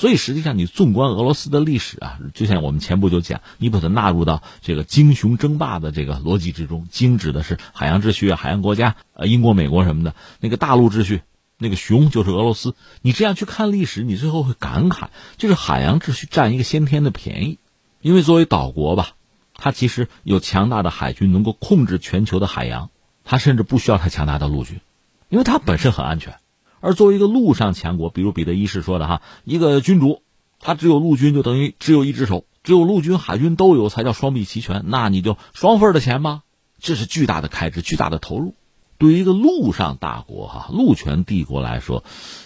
[0.00, 11.20] 所以实际上，你纵观俄罗斯的历史啊，就像我们前不久讲，你把它纳入到这个鲸雄争霸的这个逻辑之中，鲸指的是海洋秩序啊，海洋国家，呃，英国、美国什么的，那个大陆秩序，
[11.58, 12.74] 那个熊就是俄罗斯。
[13.02, 17.58] 你这样去看历史，你最后会感慨，就是海洋秩序占一个先天的便宜，
[18.00, 19.10] 因为作为岛国吧，
[19.52, 22.88] 它其实有强大的海军，能够控制全球的海洋，
[23.22, 24.80] 它甚至不需要太强大的陆军，
[25.28, 26.36] 因为它本身很安全。
[26.80, 30.22] 而作为一个陆上强国，比如彼得一世说的哈，一个君主，
[30.58, 36.42] 他只有陆军就等于只有一只手，只有陆军、海军都有才叫双臂齐全，那你就双份的钱吧，
[36.80, 38.54] 这是巨大的开支、巨大的投入。
[38.98, 42.04] 对于一个陆上大国哈，陆权帝国来说，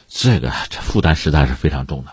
[0.08, 2.12] 这个这负担实在是非常重的。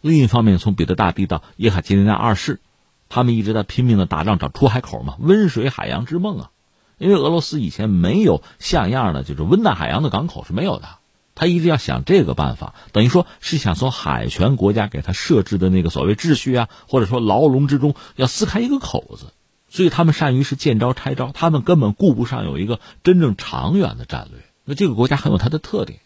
[0.00, 2.60] 另一方面，从彼得大帝到叶卡捷琳娜二世，
[3.08, 6.50] 他们一直在拼命的打仗找出海口嘛，温水海洋之梦啊，
[6.96, 10.88] 因为俄罗斯以前没有像样的就是温带海洋的港口是没有的。
[11.34, 19.32] 他一直要想这个办法，等于说是想从海权国家给他设置的那个所谓秩序啊，或者说牢笼之中要撕开一个口子，
[19.68, 24.42] 所以他们善于是见招拆招，他们根本顾不上有一个真正长远的战略。
[24.64, 26.00] 那这个国家很有它的特点，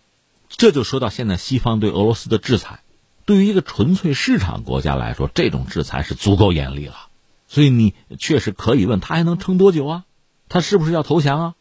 [0.49, 2.81] 这就说到现在西方对俄罗斯的制裁，
[3.25, 6.95] 对于一个纯粹市场国家来说，这种制裁是足够严厉了。
[7.49, 10.05] 所以你确实可以问他还能撑多久啊？
[10.49, 11.55] 他是不是要投降啊？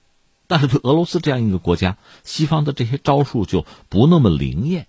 [0.47, 4.87] 但是对俄罗斯这样一个国家，西方的这些招数就不那么灵验，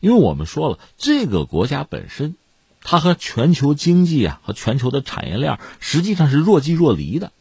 [0.00, 2.36] 因为我们说了，这个国家本身，
[2.82, 7.32] 它和全球经济啊和全球的产业链实际上是若即若离的，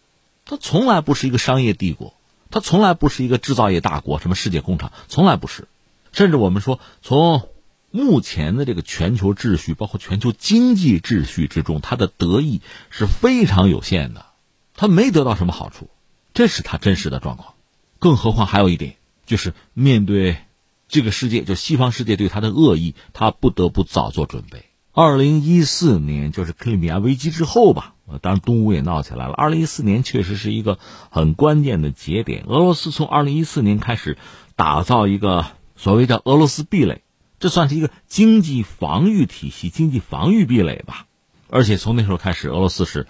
[0.45, 2.13] 它从来不是一个商业帝国，
[2.49, 5.67] 它从来不是一个制造业大国，什么世界工厂从来不是，
[6.13, 7.49] 甚至我们说，从
[7.91, 14.25] 目前的这个全球秩序，包括全球经济秩序之中，它的得益是非常有限的，
[14.75, 15.89] 它没得到什么好处，
[16.33, 17.53] 这是它真实的状况。
[17.99, 20.37] 更何况还有一点，就是面对
[20.87, 24.65] 这个世界，就西方世界对他的恶意，他不得不早做准备。
[24.93, 29.33] 二零一四年就是克里米亚危机之后吧，当然东乌也闹起来了。
[29.33, 30.79] 二零一四年确实是一个
[31.11, 32.45] 很关键的节点。
[32.47, 34.17] 俄罗斯从二零一四年开始
[34.55, 37.03] 打造一个所谓叫俄罗斯壁垒，
[37.39, 41.05] 这算是一个经济防御体系、经济防御壁垒吧。
[41.49, 43.05] 而且从那时候开始，俄罗斯是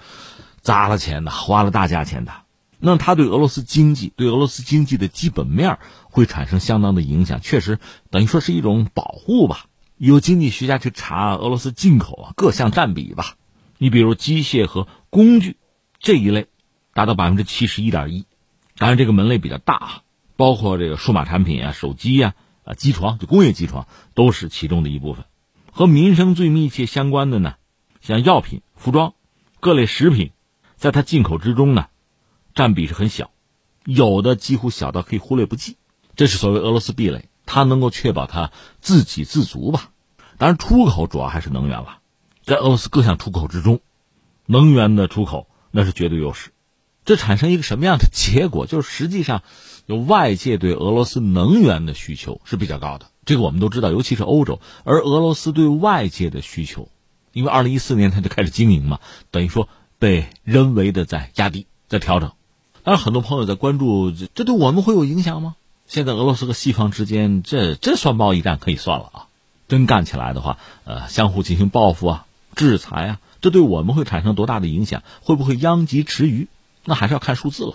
[0.59, 2.33] 砸了钱的，花了大价钱的。
[2.79, 9.65] 那它对俄罗斯经济、对俄罗斯经济的基本面会产生相当的影响，确实等于说是一种保护吧。
[9.97, 13.35] 有经济学家去查俄罗斯进口啊各项占比吧，
[13.79, 15.57] 你比如机械和工具
[15.99, 16.47] 这一类
[16.93, 18.25] 达到百分之七十一点一。
[18.77, 20.01] 当然，这个门类比较大啊，
[20.35, 25.25] 包括这个数码产品啊、手机呀、啊机床，就工业机床都是其中的一部分。
[25.71, 27.55] 和民生最密切相关的呢，
[28.01, 29.15] 像药品、服装、
[29.59, 30.29] 各类食品，
[30.75, 31.87] 在它进口之中呢，
[32.57, 33.29] 占比是很小，
[33.85, 35.77] 有的几乎小到可以忽略不计。
[36.15, 39.91] 这是所谓俄罗斯壁垒，它能够确保它自给自足吧。
[40.39, 41.99] 当然，出口主要还是能源了，
[42.43, 43.79] 在俄罗斯各项出口之中，
[44.47, 46.49] 能源的出口那是绝对优势。
[47.05, 48.65] 这产生一个什么样的结果？
[48.65, 49.43] 就是实际上，
[49.85, 53.11] 有外界对俄罗斯能源的需求是比较高的。
[53.23, 56.89] 这个我们都知道，尤其是欧洲，而俄罗斯对外界的需求，
[57.33, 62.31] 因为二零一四年它就开始经营嘛，等于说被人为的在压低、在调整。
[62.87, 65.57] 当然，很多朋友在关注，这对我们会有影响吗？
[65.87, 69.27] 现在俄罗斯和西方之间，这这算贸易战可以算了啊！
[69.67, 75.03] 真干起来的话，呃，相互进行报复啊、制裁啊，这对我们会产生多大的影响？
[75.19, 76.47] 会不会殃及池鱼？
[76.85, 77.73] 那还是要看数字了。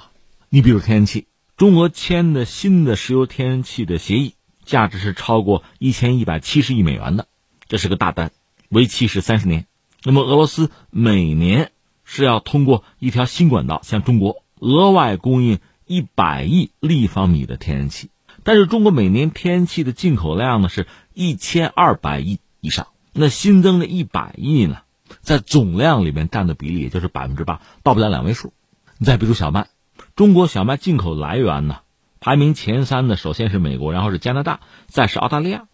[0.48, 1.27] 你比如天然气，
[1.59, 4.33] 中俄签的新的石油天然气的协议。
[4.64, 7.27] 价值是超过一千一百七十亿美元的，
[7.68, 8.33] 这是个大单，
[8.70, 9.66] 为期是三十年。
[10.05, 11.70] 那么俄罗斯每年
[12.03, 18.11] 是要通过一条新管道向中国额外供应一百亿立方米的天然气，
[18.44, 24.83] 但是中国每年天然气的进口量呢是一千二百亿以上，那新增的一百亿呢，
[25.20, 28.53] 在总量里面占的比例也就是百分之八，到不了两位数。
[28.98, 29.66] 你再比如小麦，
[30.14, 31.81] 中国小麦进口来源呢？
[32.20, 35.66] 排名前三的首先是美国，然后是加拿大，再是澳大利亚。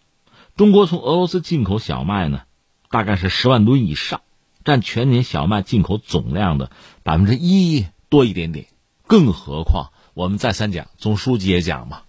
[0.55, 2.41] 中国从俄罗斯进口小麦呢，
[2.89, 4.21] 大概是十万吨以上，
[4.63, 6.71] 占全年小麦进口总量的
[7.03, 8.65] 百分之一多一点点。
[9.09, 12.03] 更何况我们再三讲，总书记也讲嘛，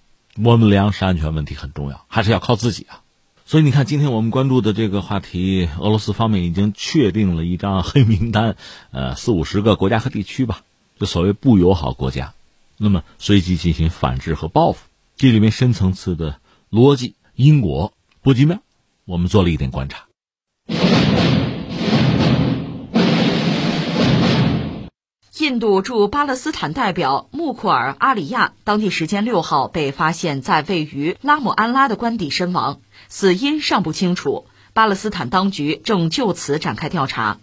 [0.45, 3.01] 我们粮食安全问题很重要，还是要靠自己啊。
[3.47, 8.55] 所以你看，今天我们关注的这个话题，俄罗斯方面已经确定了一张黑名单，
[8.91, 10.61] 呃，四五十个国家和地区吧，
[10.99, 12.35] 就所谓不友好国家。
[12.77, 14.87] 那么随即进行反制和报复，
[15.17, 16.39] 这里面深层次的
[16.71, 18.61] 逻辑因果不及妙，
[19.07, 20.05] 我们做了一点观察。
[25.41, 37.39] 印度驻巴勒斯坦代表穆库尔阿里亚当地时间六号被发现在位于拉姆安拉的官邸身亡，死因尚不清楚，巴勒斯坦当局正就此展开调查。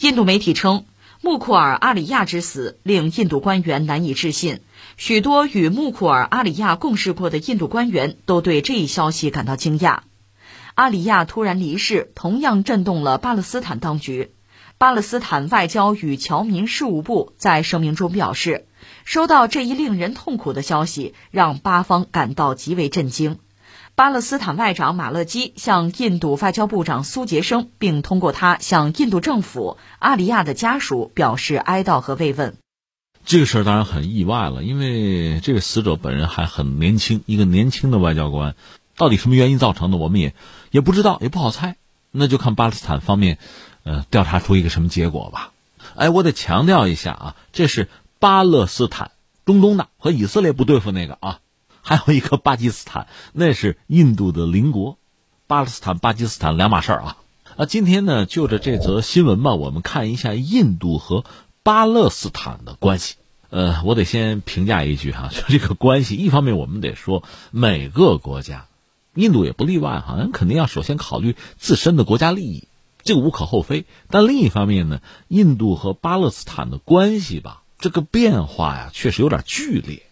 [0.00, 0.86] 印度媒体称。
[1.20, 4.60] 穆库尔阿里亚之死令印度官员难以置信，
[4.96, 9.98] 许多与穆库尔阿里亚共事过的印度官员都对这一消息感到惊讶。
[10.74, 14.30] 阿里亚突然离世，同样震动了巴勒斯坦当局。
[14.78, 18.64] 巴勒斯坦外交与侨民事务部在声明中表示，
[19.04, 23.40] 收到这一令人痛苦的消息，让巴方感到极为震惊。
[23.96, 32.54] 巴勒斯坦外长马勒基向印度外交部长苏杰生，并通过他向印度政府、阿里亚的家属表示哀悼和慰问。
[33.24, 38.54] 这个事儿当然很意外了，因为这个死者本人还很年轻，一个年轻的外交官，
[38.96, 40.34] 到底什么原因造成的，我们也
[40.70, 41.78] 也不知道，也不好猜。
[42.10, 43.38] 那就看巴勒斯坦方面，
[43.88, 45.52] 呃，调查出一个什么结果吧。
[45.94, 49.12] 哎，我得强调一下啊，这是巴勒斯坦，
[49.46, 51.38] 中东的，和以色列不对付那个啊。
[51.80, 54.98] 还有一个巴基斯坦，那是印度的邻国，
[55.46, 57.16] 巴勒斯坦、巴基斯坦两码事儿啊。
[57.56, 61.24] 啊，今天呢，就着这则新闻吧，我们看一下印度和
[61.62, 63.14] 巴勒斯坦的关系。
[63.48, 68.66] 呃，我得先评价一句哈，就这个关系，一方面我们得说每个国家，
[69.14, 72.67] 印度也不例外哈，肯定要首先考虑自身的国家利益，
[73.08, 73.86] 这个无可厚非。
[74.10, 80.02] 但另一方面呢，印度和巴勒斯坦的关系吧，这个变化呀，确实有点剧烈。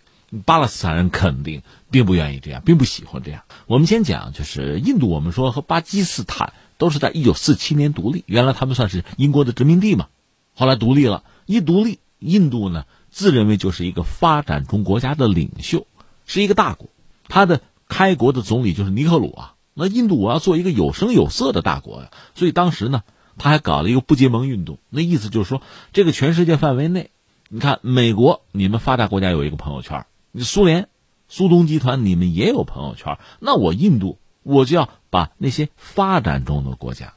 [0.46, 3.42] 巴勒斯坦人肯定并不愿意这样，并不喜欢这样。
[3.66, 10.08] 我们先讲，就是印度，我们说和巴基斯坦都是在一九四七年独立，原来他们算是英国的殖民地嘛，
[10.54, 15.86] 后来独立了，一独立，印度呢自认为就是一个发展中国家的领袖，
[16.24, 16.88] 是一个大国，
[17.28, 19.52] 他的开国的总理就是尼赫鲁啊。
[19.78, 23.02] 那印度我要做一个有声有色的大国呀，所以当时呢，
[23.36, 25.60] 他还搞了一个不结盟运动，那意思就是说，
[25.92, 27.10] 这个全世界范围内，
[27.50, 30.06] 你看美国，你们发达国家有一个朋友圈。
[30.40, 30.88] 苏联、
[31.28, 33.18] 苏东集团，你们也有朋友圈。
[33.38, 37.12] 那我印度，我就要把那些发展中的国家、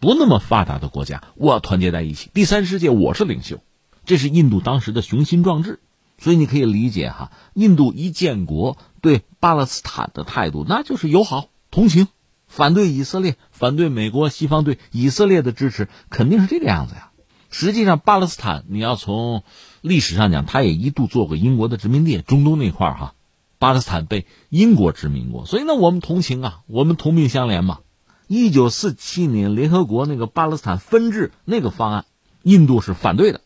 [0.00, 2.28] 不那么发达的国家，我要团结在一起。
[2.34, 3.60] 第三世界，我是领袖，
[4.04, 5.78] 这是印度当时的雄心壮志。
[6.18, 12.08] 所以你可以理解哈，印度一建国对巴勒斯坦的态度，那就是友好、同情，
[12.46, 17.10] 反对以色列，反对美国、西方对以色列的支持，肯定是这个样子呀。
[17.50, 19.42] 实际上，巴勒斯坦你要从
[19.80, 23.14] 历史上讲，它也一度做过英国的殖民地，中东那块哈，
[23.58, 27.80] 巴勒斯坦被英国殖民过，所以呢，我们同情啊，我们同病相怜嘛。
[28.28, 32.04] 一九四七年联合国那个巴勒斯坦分治那个方案，
[32.44, 33.40] 印度是反对的，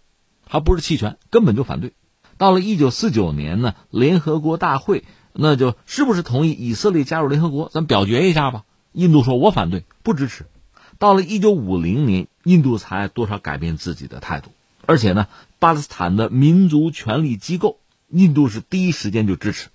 [0.47, 1.95] 还不是弃权，根本就反对。
[2.37, 5.05] 到了一九四九年呢，联合国大会
[5.37, 7.69] 那就是不是同意以色列加入联合国？
[7.69, 8.65] 咱表决一下吧。
[8.93, 10.47] 印度说：“我反对，不支持。”
[11.01, 14.51] 到了一九五零年，印度才多少改变自己的态度，
[14.87, 15.27] 而且呢，
[15.59, 17.79] 巴勒斯坦的民族权利机构，
[18.09, 19.71] 印度是第一时间就支持。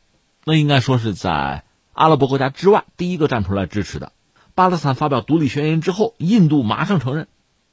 [0.46, 4.14] 那应该说是在阿拉伯国家之外第一个站出来支持的。
[4.56, 7.28] 巴勒斯坦发表独立宣言之后，印度马上承认，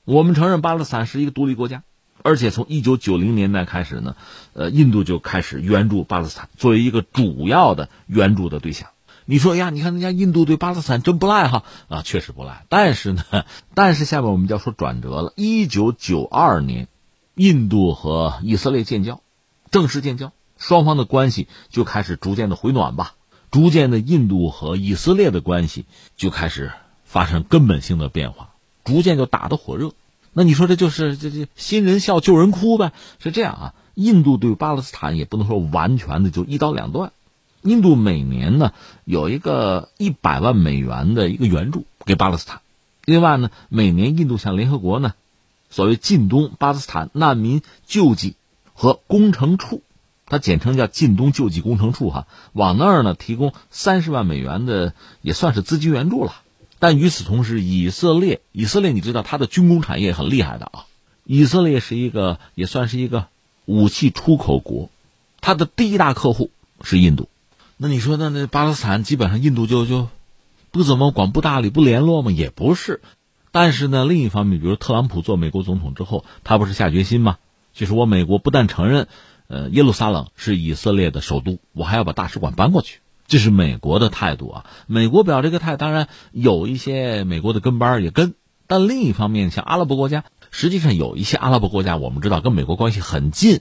[0.05, 1.85] 我们承认巴勒斯坦是一个独立国家。
[2.27, 4.17] 而且从一九九零年代开始呢，
[4.53, 8.89] 呃，印度就开始援助巴勒斯坦，作为一个主要的援助的对象。
[9.27, 12.67] 你说呀，你看人家印度对巴勒斯坦真不赖哈啊，确实不赖。
[12.69, 13.23] 但是呢，
[13.75, 15.33] 但是下面我们就要说转折了。
[15.37, 16.89] 一九九二年，
[17.37, 19.21] 印度和以色列建交，
[19.71, 23.15] 正式建交，双方的关系就开始逐渐的回暖吧。
[23.53, 26.73] 逐渐的，印度和以色列的关系就开始
[27.05, 28.51] 发生根本性的变化，
[28.85, 29.93] 逐渐就打得火热。
[30.39, 32.93] 那你说这就是这这新人笑旧人哭呗？
[33.19, 33.75] 是这样啊？
[33.95, 37.11] 印度对巴勒斯坦也不能说完全的就一刀两断。
[37.63, 38.73] 印度每年呢
[39.07, 42.61] 有一个一百万美元的一个援助给巴勒斯坦，
[43.07, 45.15] 另外呢每年印度向联合国呢
[45.71, 48.37] 所谓近东巴勒斯坦难民救济
[48.75, 49.81] 和工程处，
[50.27, 56.35] 它简称叫近东救济工程处哈，往那儿呢提供三十万美元的也算是资金援助了。
[56.79, 60.87] 但与此同时，以色列，以色列，你知道它的军工产业很厉害的啊。
[61.25, 63.27] 以色列是一个也算是一个
[63.65, 64.91] 武器出口国，
[65.41, 66.51] 它的第一大客户
[66.83, 67.29] 是印度。
[67.77, 70.09] 那你说，那那巴勒斯坦基本上印度就就
[70.71, 72.31] 不怎么管、不搭理、不联络吗？
[72.31, 73.01] 也不是。
[73.51, 77.39] 但是呢，另一方面，比如特朗普做美国总统之后，他不是下决心吗？
[77.73, 79.09] 就是我美国不但承认，
[79.49, 83.01] 呃，耶路撒冷是以色列的首都，我还要把大使馆搬过去。
[83.27, 84.67] 这是美国的态度啊！
[84.87, 88.35] 美国表这个态，当然有一些美国的跟班也跟，
[88.67, 93.61] 但另一方面，像阿拉伯国家，实际上有一些阿拉伯国家，我们知道跟美国关系很近，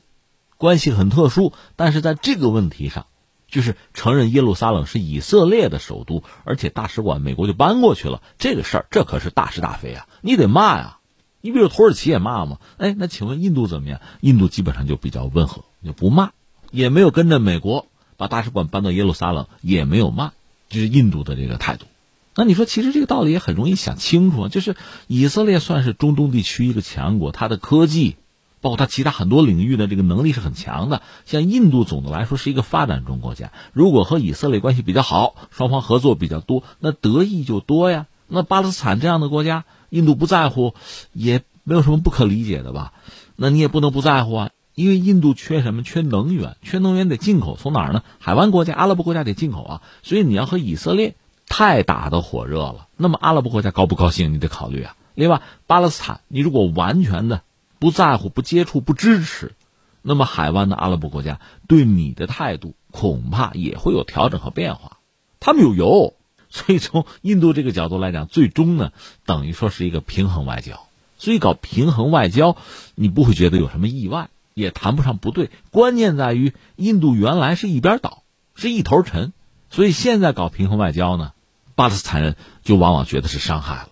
[0.58, 3.08] 关系很特殊，但是在这个问题上，
[3.48, 10.08] 就是承认耶路撒冷是以色列的首都，而且大使馆美国就搬过去了，这个事儿，这可是大是大非啊！
[10.22, 11.00] 你得骂呀！
[11.42, 12.58] 你比如土耳其也骂嘛？
[12.78, 14.00] 哎，那请问印度怎么样？
[14.22, 16.32] 印度基本上就比较温和，就不骂，
[16.72, 17.88] 也没有跟着美国。
[18.18, 20.32] 把大使馆搬到耶路撒冷也没有骂，
[20.70, 21.86] 这是印度的这个态度。
[22.36, 24.76] 那你说，其实这个道理也很容易想清楚，就是
[25.08, 28.18] 以色列算是中东地区一个强国，它的科技，
[28.60, 31.02] 包括它其他很多领域的这个能力是很强的。
[31.26, 38.08] 像印度总的来说是一个发展中国家，如果和以色列关系比较好，双方合作比较多，那得益就多呀。
[38.28, 40.74] 那巴勒斯坦这样的国家，印度不在乎，
[41.14, 42.92] 也没有什么不可理解的吧？
[43.38, 44.50] 那你也不能不在乎啊。
[44.76, 45.82] 因为印度缺什么？
[45.82, 48.04] 缺能源，缺能源得进口，从哪儿呢？
[48.20, 49.82] 海湾国家、阿拉伯国家得进口啊。
[50.04, 51.16] 所以你要和以色列
[51.48, 54.34] 太打得火热了，那么阿拉伯国家高不高兴？
[54.34, 54.96] 你得考虑啊。
[55.16, 57.42] 另外，巴勒斯坦，你如果完全的
[57.80, 59.54] 不在乎、不接触、不支持，
[60.02, 64.98] 那么海湾的阿拉伯国家对你的态度恐怕也会有调整和变化。
[65.40, 66.16] 他们有油，
[66.50, 68.92] 所以从印度这个角度来讲，最终呢，
[69.26, 70.82] 等于说是一个平衡外交。
[71.18, 72.58] 所以搞平衡外交，
[72.94, 74.30] 你不会觉得有什么意外。
[74.56, 78.24] 也谈不上不对，关键在于印度原来是一边倒，
[78.56, 79.34] 是一头沉，
[79.70, 81.34] 所以现在搞平衡外交呢，
[81.76, 83.90] 巴勒斯坦人就往往觉得是伤害了。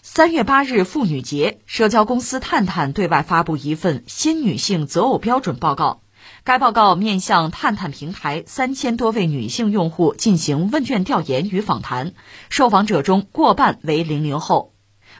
[0.00, 6.00] 三月八日妇女节，社交公司探探对外发布一份新女性择偶标准报告，
[6.44, 12.14] 该报告面向探探平台三千多位女性用户进行问卷调研与访谈，
[12.48, 14.72] 受访者中过半为零零后。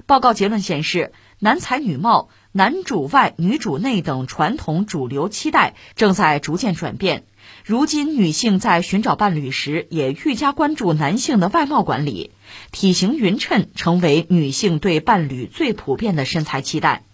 [0.05, 7.25] 报告结论显示，男才女貌、男主外女主内等传统主流期待正在逐渐转变。
[7.65, 12.33] 如今，女性在寻找伴侣时也愈加关注男性的外貌管理，
[12.73, 17.05] 体型匀称成为女性对伴侣最普遍的身材期待。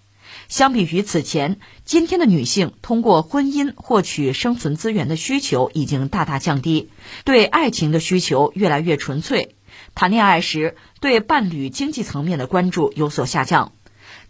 [0.48, 6.90] 相比于此前，今天的女性通过婚姻获取生存资源的需求已经大大降低，
[7.24, 9.54] 对爱情的需求越来越纯粹。
[9.94, 13.72] 谈恋爱时，对伴侣经济层面的关注有所下降。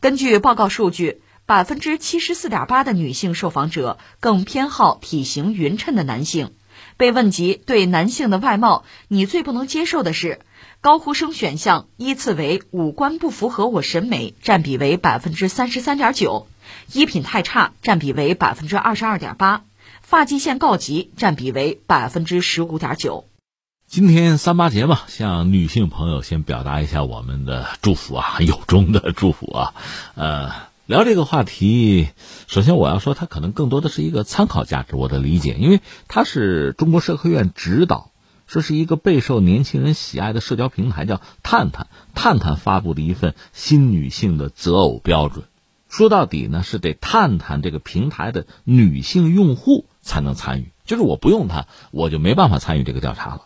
[0.01, 6.55] 根据报告数据，百分之七十四点八的女性受访者更偏好体型匀称的男性。
[6.97, 10.41] 被问及对男性的外貌，你最不能接受的是，
[10.81, 16.47] 高呼声选项依次为五官不符合我审美，占比为百分之三十三点九；
[16.95, 19.65] 衣品太差，占比为百分之二十二点八；
[20.01, 23.27] 发际线告急，占比为百分之十五点九。
[23.93, 29.75] 今天三八节嘛，向女性朋友先表达一下我们的祝福啊，由衷的祝福啊。
[30.15, 30.51] 呃，
[30.87, 32.09] 聊这个话题，
[32.47, 38.11] 首先我要说，它可能更多的是一个参考价值，我的理解，因为它是中国社科院指导
[38.47, 41.87] 说是一个备受年轻人喜爱的社交平台，叫探探。
[42.15, 45.45] 探探发布的一份新女性的择偶标准，
[45.91, 53.43] 说到底呢，是得探探这个平台的女性用户才能参与，就是我不用它，我就没办法参与这个调查了。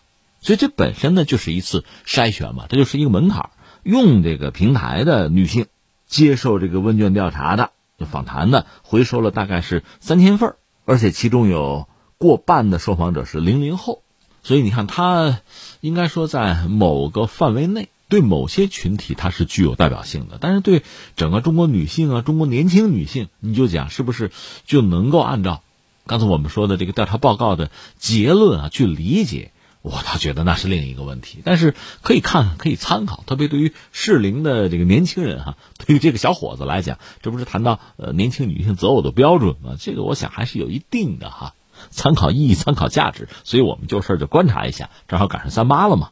[0.46, 3.50] 所以这本身呢，就是一次筛选嘛，这就是一个门槛。
[3.82, 5.66] 用这个平台的女性
[6.06, 7.72] 接受这个问卷调查的、
[8.08, 14.04] 访谈的，回收了大概是三千份而且其中有过半的受访者是零零后。
[14.44, 15.40] 所以你看，他
[15.80, 20.84] 应该说在某个范围内，对某些群体它是具有代表性的，但是对
[21.16, 24.30] 整个中国女性啊，中国年轻女性，你就讲是不是
[24.64, 25.64] 就能够按照
[26.06, 29.50] 刚才我们说的这个调查报告的结论啊去理解？
[29.88, 33.22] 我倒觉得那是另一个问题，但是可以看，可以参考。
[33.24, 39.76] 特别对于适龄的这个年轻人哈，对于这个小伙子来讲，这不是谈到呃年轻女性择偶的标准吗？
[39.78, 41.54] 这个我想还是有一定的哈。
[41.90, 46.08] 参考意义、参考价值，所以我们就事儿就观察一下，正好赶上三八了嘛。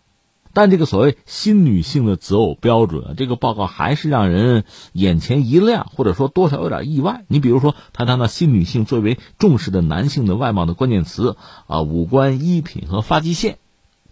[0.52, 4.62] 但这个所谓新女性的择偶标准，这个报告还是让人
[4.92, 7.24] 眼前一亮，或者说多少有点意外。
[7.26, 13.58] 你比如说，他谈到新女性最为重视的男性的外貌的关键词啊，五官、衣品和发际线。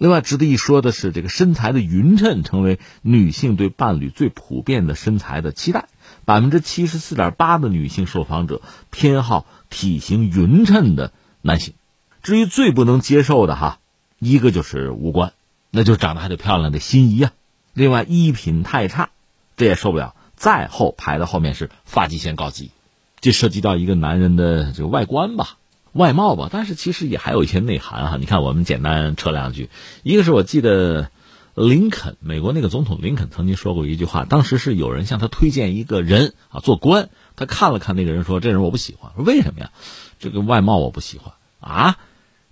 [0.03, 5.87] 另外值得一说的是，这个身材的匀称成为女性对伴侣最普遍的身材的期待，
[6.25, 11.13] 百分之七十四点八的女性受访者偏好体型匀称的。
[11.41, 11.75] 男性，
[12.21, 13.79] 至于最不能接受的哈，
[14.19, 15.35] 一个就是五官，
[15.71, 17.31] 那就长得还得漂亮的心仪啊。
[17.73, 19.11] 另外衣品太差，
[19.57, 20.17] 这也受不了。
[20.35, 22.73] 再后排的后面是发际线高级，
[23.21, 25.59] 这涉及到一个男人的这个外观吧，
[25.93, 26.49] 外貌吧。
[26.51, 28.17] 但是其实也还有一些内涵哈。
[28.19, 29.71] 你看，我们简单扯两句。
[30.03, 31.11] 一个是我记得
[31.55, 39.71] 林肯，美国那个总统林肯曾经说过一句话，当时是有人向他推荐一个人啊做官，他看了看那个人说：“这人我不喜欢。”为什么呀？
[40.19, 41.99] 这个外貌我不喜欢啊！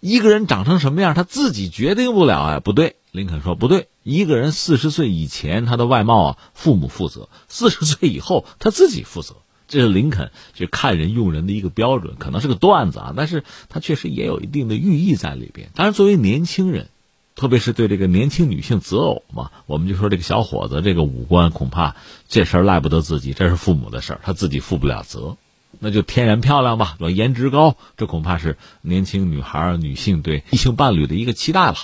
[0.01, 2.61] 一个人长成什么样，他自己决定不了啊！
[2.61, 3.88] 不对，林肯说不对。
[4.03, 9.36] 一个人四十岁以前他的外貌啊，父母负责；四十岁以后他自己负责。
[9.71, 15.71] 这是林肯就看人用人的一个标准，可能是个段子啊，但是他确实也有一定的寓意在里边。
[15.75, 16.89] 当然，作为年轻人，
[17.37, 21.95] 特别是对这个年轻女性择偶嘛，我们就说这个小伙子这个五官恐怕
[22.29, 25.37] 这事儿赖不得自己，这是父母的事儿，他自己负不了责。
[25.79, 31.77] 那就天然漂亮吧，说颜值高，这恐怕是年轻女孩、女性对异性伴侣的一个期待了。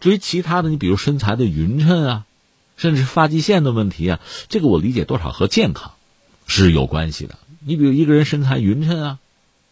[0.00, 2.24] 至于其他的，你比如身材的匀称啊，
[2.78, 5.92] 甚至发际线的问题啊，这个我理解多少和健康
[6.46, 7.38] 是有关系的。
[7.64, 9.18] 你比如一个人身材匀称啊，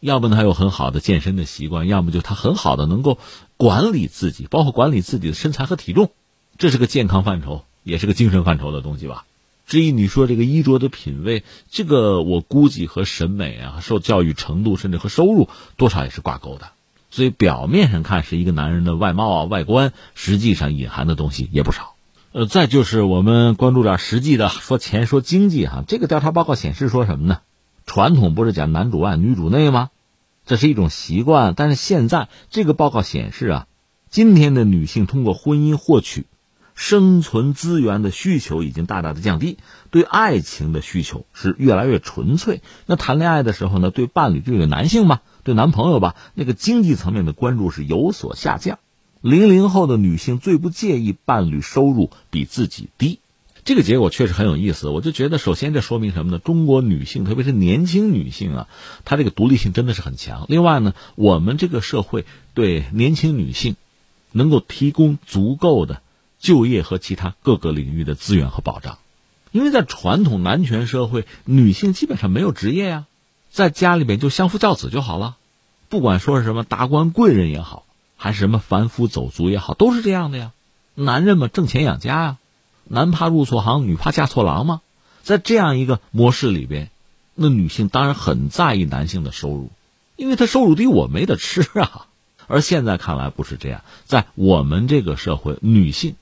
[0.01, 3.19] 要不呢他有很好的健身的习惯，要么就他很好的能够
[3.57, 6.11] 管理自己，包括管理自己的身材和体重，
[6.59, 9.25] 这是个健康范畴，也是个精神范畴的东西吧。
[9.67, 16.73] 至于你说这个衣着的品味，这个我估计和审美啊、受教育程度，甚至和收入多少也是挂钩的。
[17.11, 21.94] 所以表面上看是一个男人的外貌啊、外观，实际上隐含的东西也不少。
[22.35, 25.85] 呃，再就是我们关注点实际的，说钱说经济哈。
[25.87, 27.39] 这个调查报告显示说什么呢？
[27.87, 29.91] 传统不是讲男主外女主内吗？
[30.45, 33.67] 这是一种习惯，但是现在这个报告显示啊，
[34.11, 36.27] 今天的女性通过婚姻获取。
[36.75, 39.59] 生存资源的需求已经大大的降低，
[39.93, 42.63] 对爱情的需求是越来越纯粹。
[42.87, 48.81] 那谈恋爱的时候呢，对伴侣，对个男性吧，对男朋友吧，那个经济层面的关注是有所下降。
[49.25, 53.21] 零零后的女性最不介意伴侣收入比自己低，
[53.65, 54.91] 这个结果确实很有意思。
[54.91, 56.39] 我就觉得，首先这说明什么呢？
[56.39, 58.69] 中国女性，特别是年轻女性啊，
[59.07, 60.45] 她这个独立性真的是很强。
[60.51, 63.77] 另外呢，我们这个社会对年轻女性
[64.31, 66.03] 能够提供足够的。
[66.41, 68.99] 就业和其他各个领域的资源和保障，
[69.51, 73.07] 因为在传统男权社会，女性基本上没有职业呀，
[73.51, 75.39] 在家里面就相夫教子就好了，
[75.89, 77.84] 不管说是什么达官贵人也好，
[78.25, 80.53] 还是什么凡夫走卒也好，都是这样的呀。
[80.95, 82.39] 男人嘛，挣钱养家呀，
[82.85, 84.81] 男怕入错行，女怕嫁错郎嘛。
[85.23, 86.89] 在这样一个模式里边，
[87.35, 89.71] 那女性当然很在意男性的收入，
[90.17, 92.07] 因为他收入低，我没得吃啊。
[92.47, 96.17] 而现在看来不是这样，在我们这个社会，女性。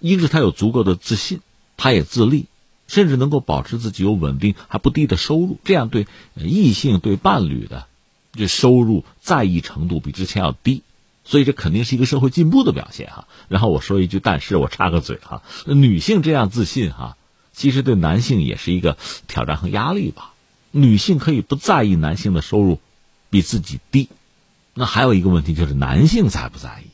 [0.00, 1.42] 一是她有足够的自信，
[1.76, 2.46] 她也自立，
[2.88, 7.84] 甚至能够保持自己有稳定还不低的收入，这样对异性对伴侣的
[8.32, 10.82] 这收入在意程度比之前要低，
[11.24, 13.26] 所以这肯定是一个社会进步的表现哈。
[13.48, 17.16] 然后我说一句，但是我插个嘴哈，女性这样自信哈，
[17.52, 18.96] 其实对男性也是一个
[19.26, 20.34] 挑战和压力吧。
[20.70, 22.80] 女性可以不在意男性的收入
[23.28, 24.08] 比自己低，
[24.74, 26.88] 那还有一个问题就是男性在不在意？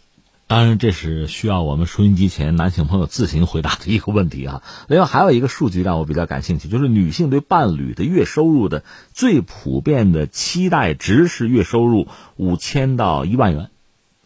[0.49, 4.63] 当然，这是需要我们收音机前男性朋友自行回答的一个问题啊。
[4.89, 13.71] 另外，还有一个数据让我比较感兴趣，就是女性对伴侣的月收入的最普遍的期待值是月收入五千到一万元，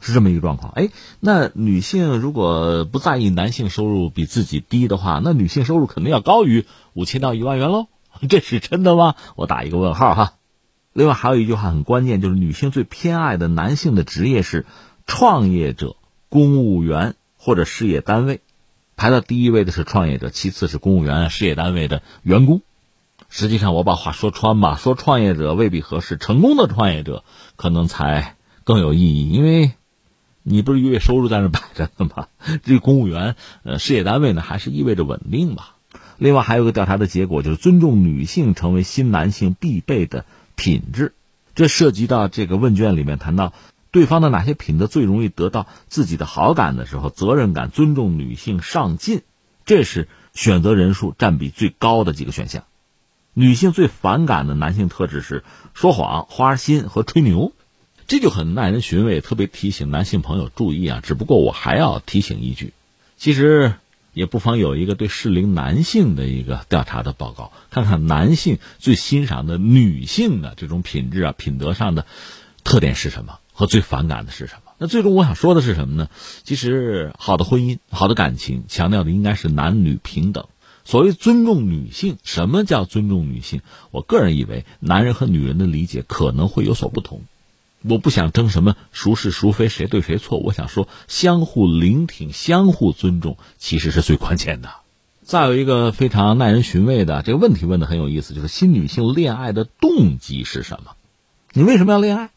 [0.02, 0.72] 是这么一个状况。
[0.72, 0.90] 哎，
[1.20, 7.86] 那女性如果不在意男性收入比自己低的话，那女性收入肯定要高于五千到一万元喽？
[8.28, 9.14] 这是真的吗？
[9.36, 10.34] 我打一个问号哈。
[10.92, 14.66] 另外还有一句话很关键，就是女性最偏爱的男性的职业是
[15.06, 15.96] 创业者、
[16.28, 18.40] 公务员或者事业单位。
[18.94, 22.60] 排到第一位的是创业者，其次是公务员、事业单位的员工。
[23.30, 27.24] 实际上，我把话说穿吧，说创业者未必合适，成功的创业者
[27.56, 29.72] 可能才更有意义，因为，
[30.42, 32.26] 你不是月收入在那摆着呢吗？
[32.64, 35.76] 这公务员、呃，事业单位呢，还是意味着稳定吧。
[36.18, 40.24] 另外，还有个调查的结果，就是尊重女性成为新男性必备的
[40.54, 41.14] 品质。
[41.54, 43.52] 这涉及到这个问卷里面谈到。
[43.90, 49.20] 对方的哪些品德最容易得到自己的好感的时候，责任感、尊重女性、上进，
[49.66, 52.64] 这是选择人数占比最高的几个选项。
[53.34, 57.52] 女性最反感的男性特质是说谎、花心和吹牛，
[58.12, 59.22] 这就很耐人寻味。
[59.22, 61.00] 特别提醒男性朋友注意啊！
[61.02, 62.74] 只不过我还要提醒一句，
[63.16, 63.72] 其实
[64.12, 72.04] 也不妨有一个对适龄男性的一个调查的报告，看看男性最欣赏的女性的这种品质啊、品德上的
[72.64, 73.38] 特点是什么。
[73.54, 74.72] 和最反感的是什么？
[74.76, 76.10] 那最终我想说的是什么呢？
[76.42, 80.48] 其实，好的婚姻、好的感情，强调的应该是男女平等。
[80.84, 83.62] 所谓尊重女性，什么叫尊重女性？
[83.90, 87.22] 我个人以为，男人和女人的理解可能会有所不同。
[87.82, 90.38] 我不想争什么孰是孰非、谁对谁错。
[90.38, 94.70] 我想说，相互聆听、相互尊重，其实是最关键的。
[95.24, 100.92] 再有一个非常耐人寻味的这个问题，问的很有意思，就是新女性恋爱的动机是什么？
[101.52, 102.30] 你为什么要恋爱？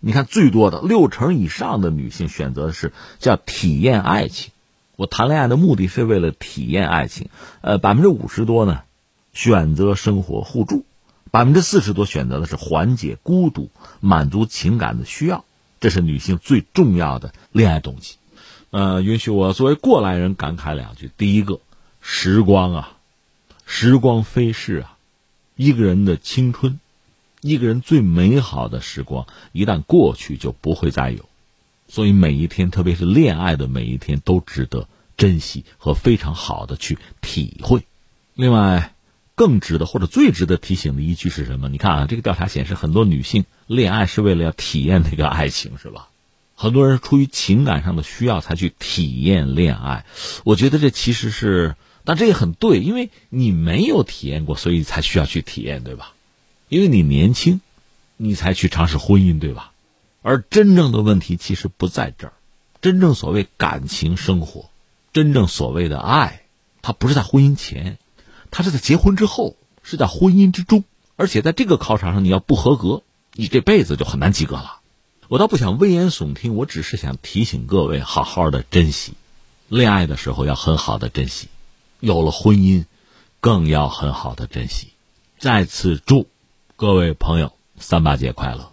[0.00, 4.50] 你看，最多的六成以上的女性选择的是叫体验爱情。
[4.96, 7.28] 我谈恋爱的目的是为了体验爱情。
[7.60, 8.80] 呃，百分之五十多呢，
[9.32, 10.84] 选择生活互助；
[11.30, 13.70] 百分之四十多选择的是缓解孤独、
[14.00, 15.44] 满足情感的需要。
[15.80, 18.16] 这是女性最重要的恋爱动机。
[18.70, 21.60] 呃，允许我作为过来人感慨两句：第一个，
[22.00, 22.96] 时光啊，
[23.66, 24.96] 时光飞逝啊，
[25.56, 26.78] 一个人的青春。
[27.42, 31.24] 一个人最美好的时光一旦过去就不会再有，
[31.88, 37.86] 所以每一天，特别是恋爱的每一天，都值得珍惜和非常好的去体会。
[38.34, 38.92] 另外，
[39.40, 41.70] 更值得或者最值得提醒的依据是什么？
[41.70, 46.10] 你看啊，这个调查显示，很多女性恋爱是为了要体验那个爱情，是吧？
[46.54, 50.04] 很多人出于情感上的需要才去体验恋爱。
[50.44, 51.74] 我觉得这其实是，
[52.04, 56.12] 但这也很对，因为你没有体验过，所以才需要去体验，对吧？
[56.68, 57.62] 因为你年轻，
[58.18, 59.72] 你才去尝试婚姻，对吧？
[60.20, 62.34] 而真正的问题其实不在这儿，
[62.82, 64.68] 真正所谓感情生活，
[65.14, 66.42] 真正所谓的爱，
[66.82, 67.96] 它不是在婚姻前，
[68.50, 70.84] 他是在结婚之后，是在婚姻之中。
[71.16, 73.02] 而且在这个考场上，你要不合格，
[73.34, 74.80] 你这辈子就很难及格了。
[75.28, 79.14] 我倒不想危言耸听，我只是想提醒各位，好好的珍惜，
[79.68, 81.48] 恋爱的时候要很好的珍惜，
[82.00, 82.86] 有了婚姻，
[83.40, 84.88] 更要很好的珍惜。
[85.38, 86.26] 再次祝。
[86.76, 88.72] 各位朋友，三八节快乐！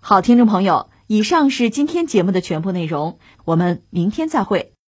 [0.00, 4.74] 好，听众朋友，以上是今天节目的全部内容，我们明天再会。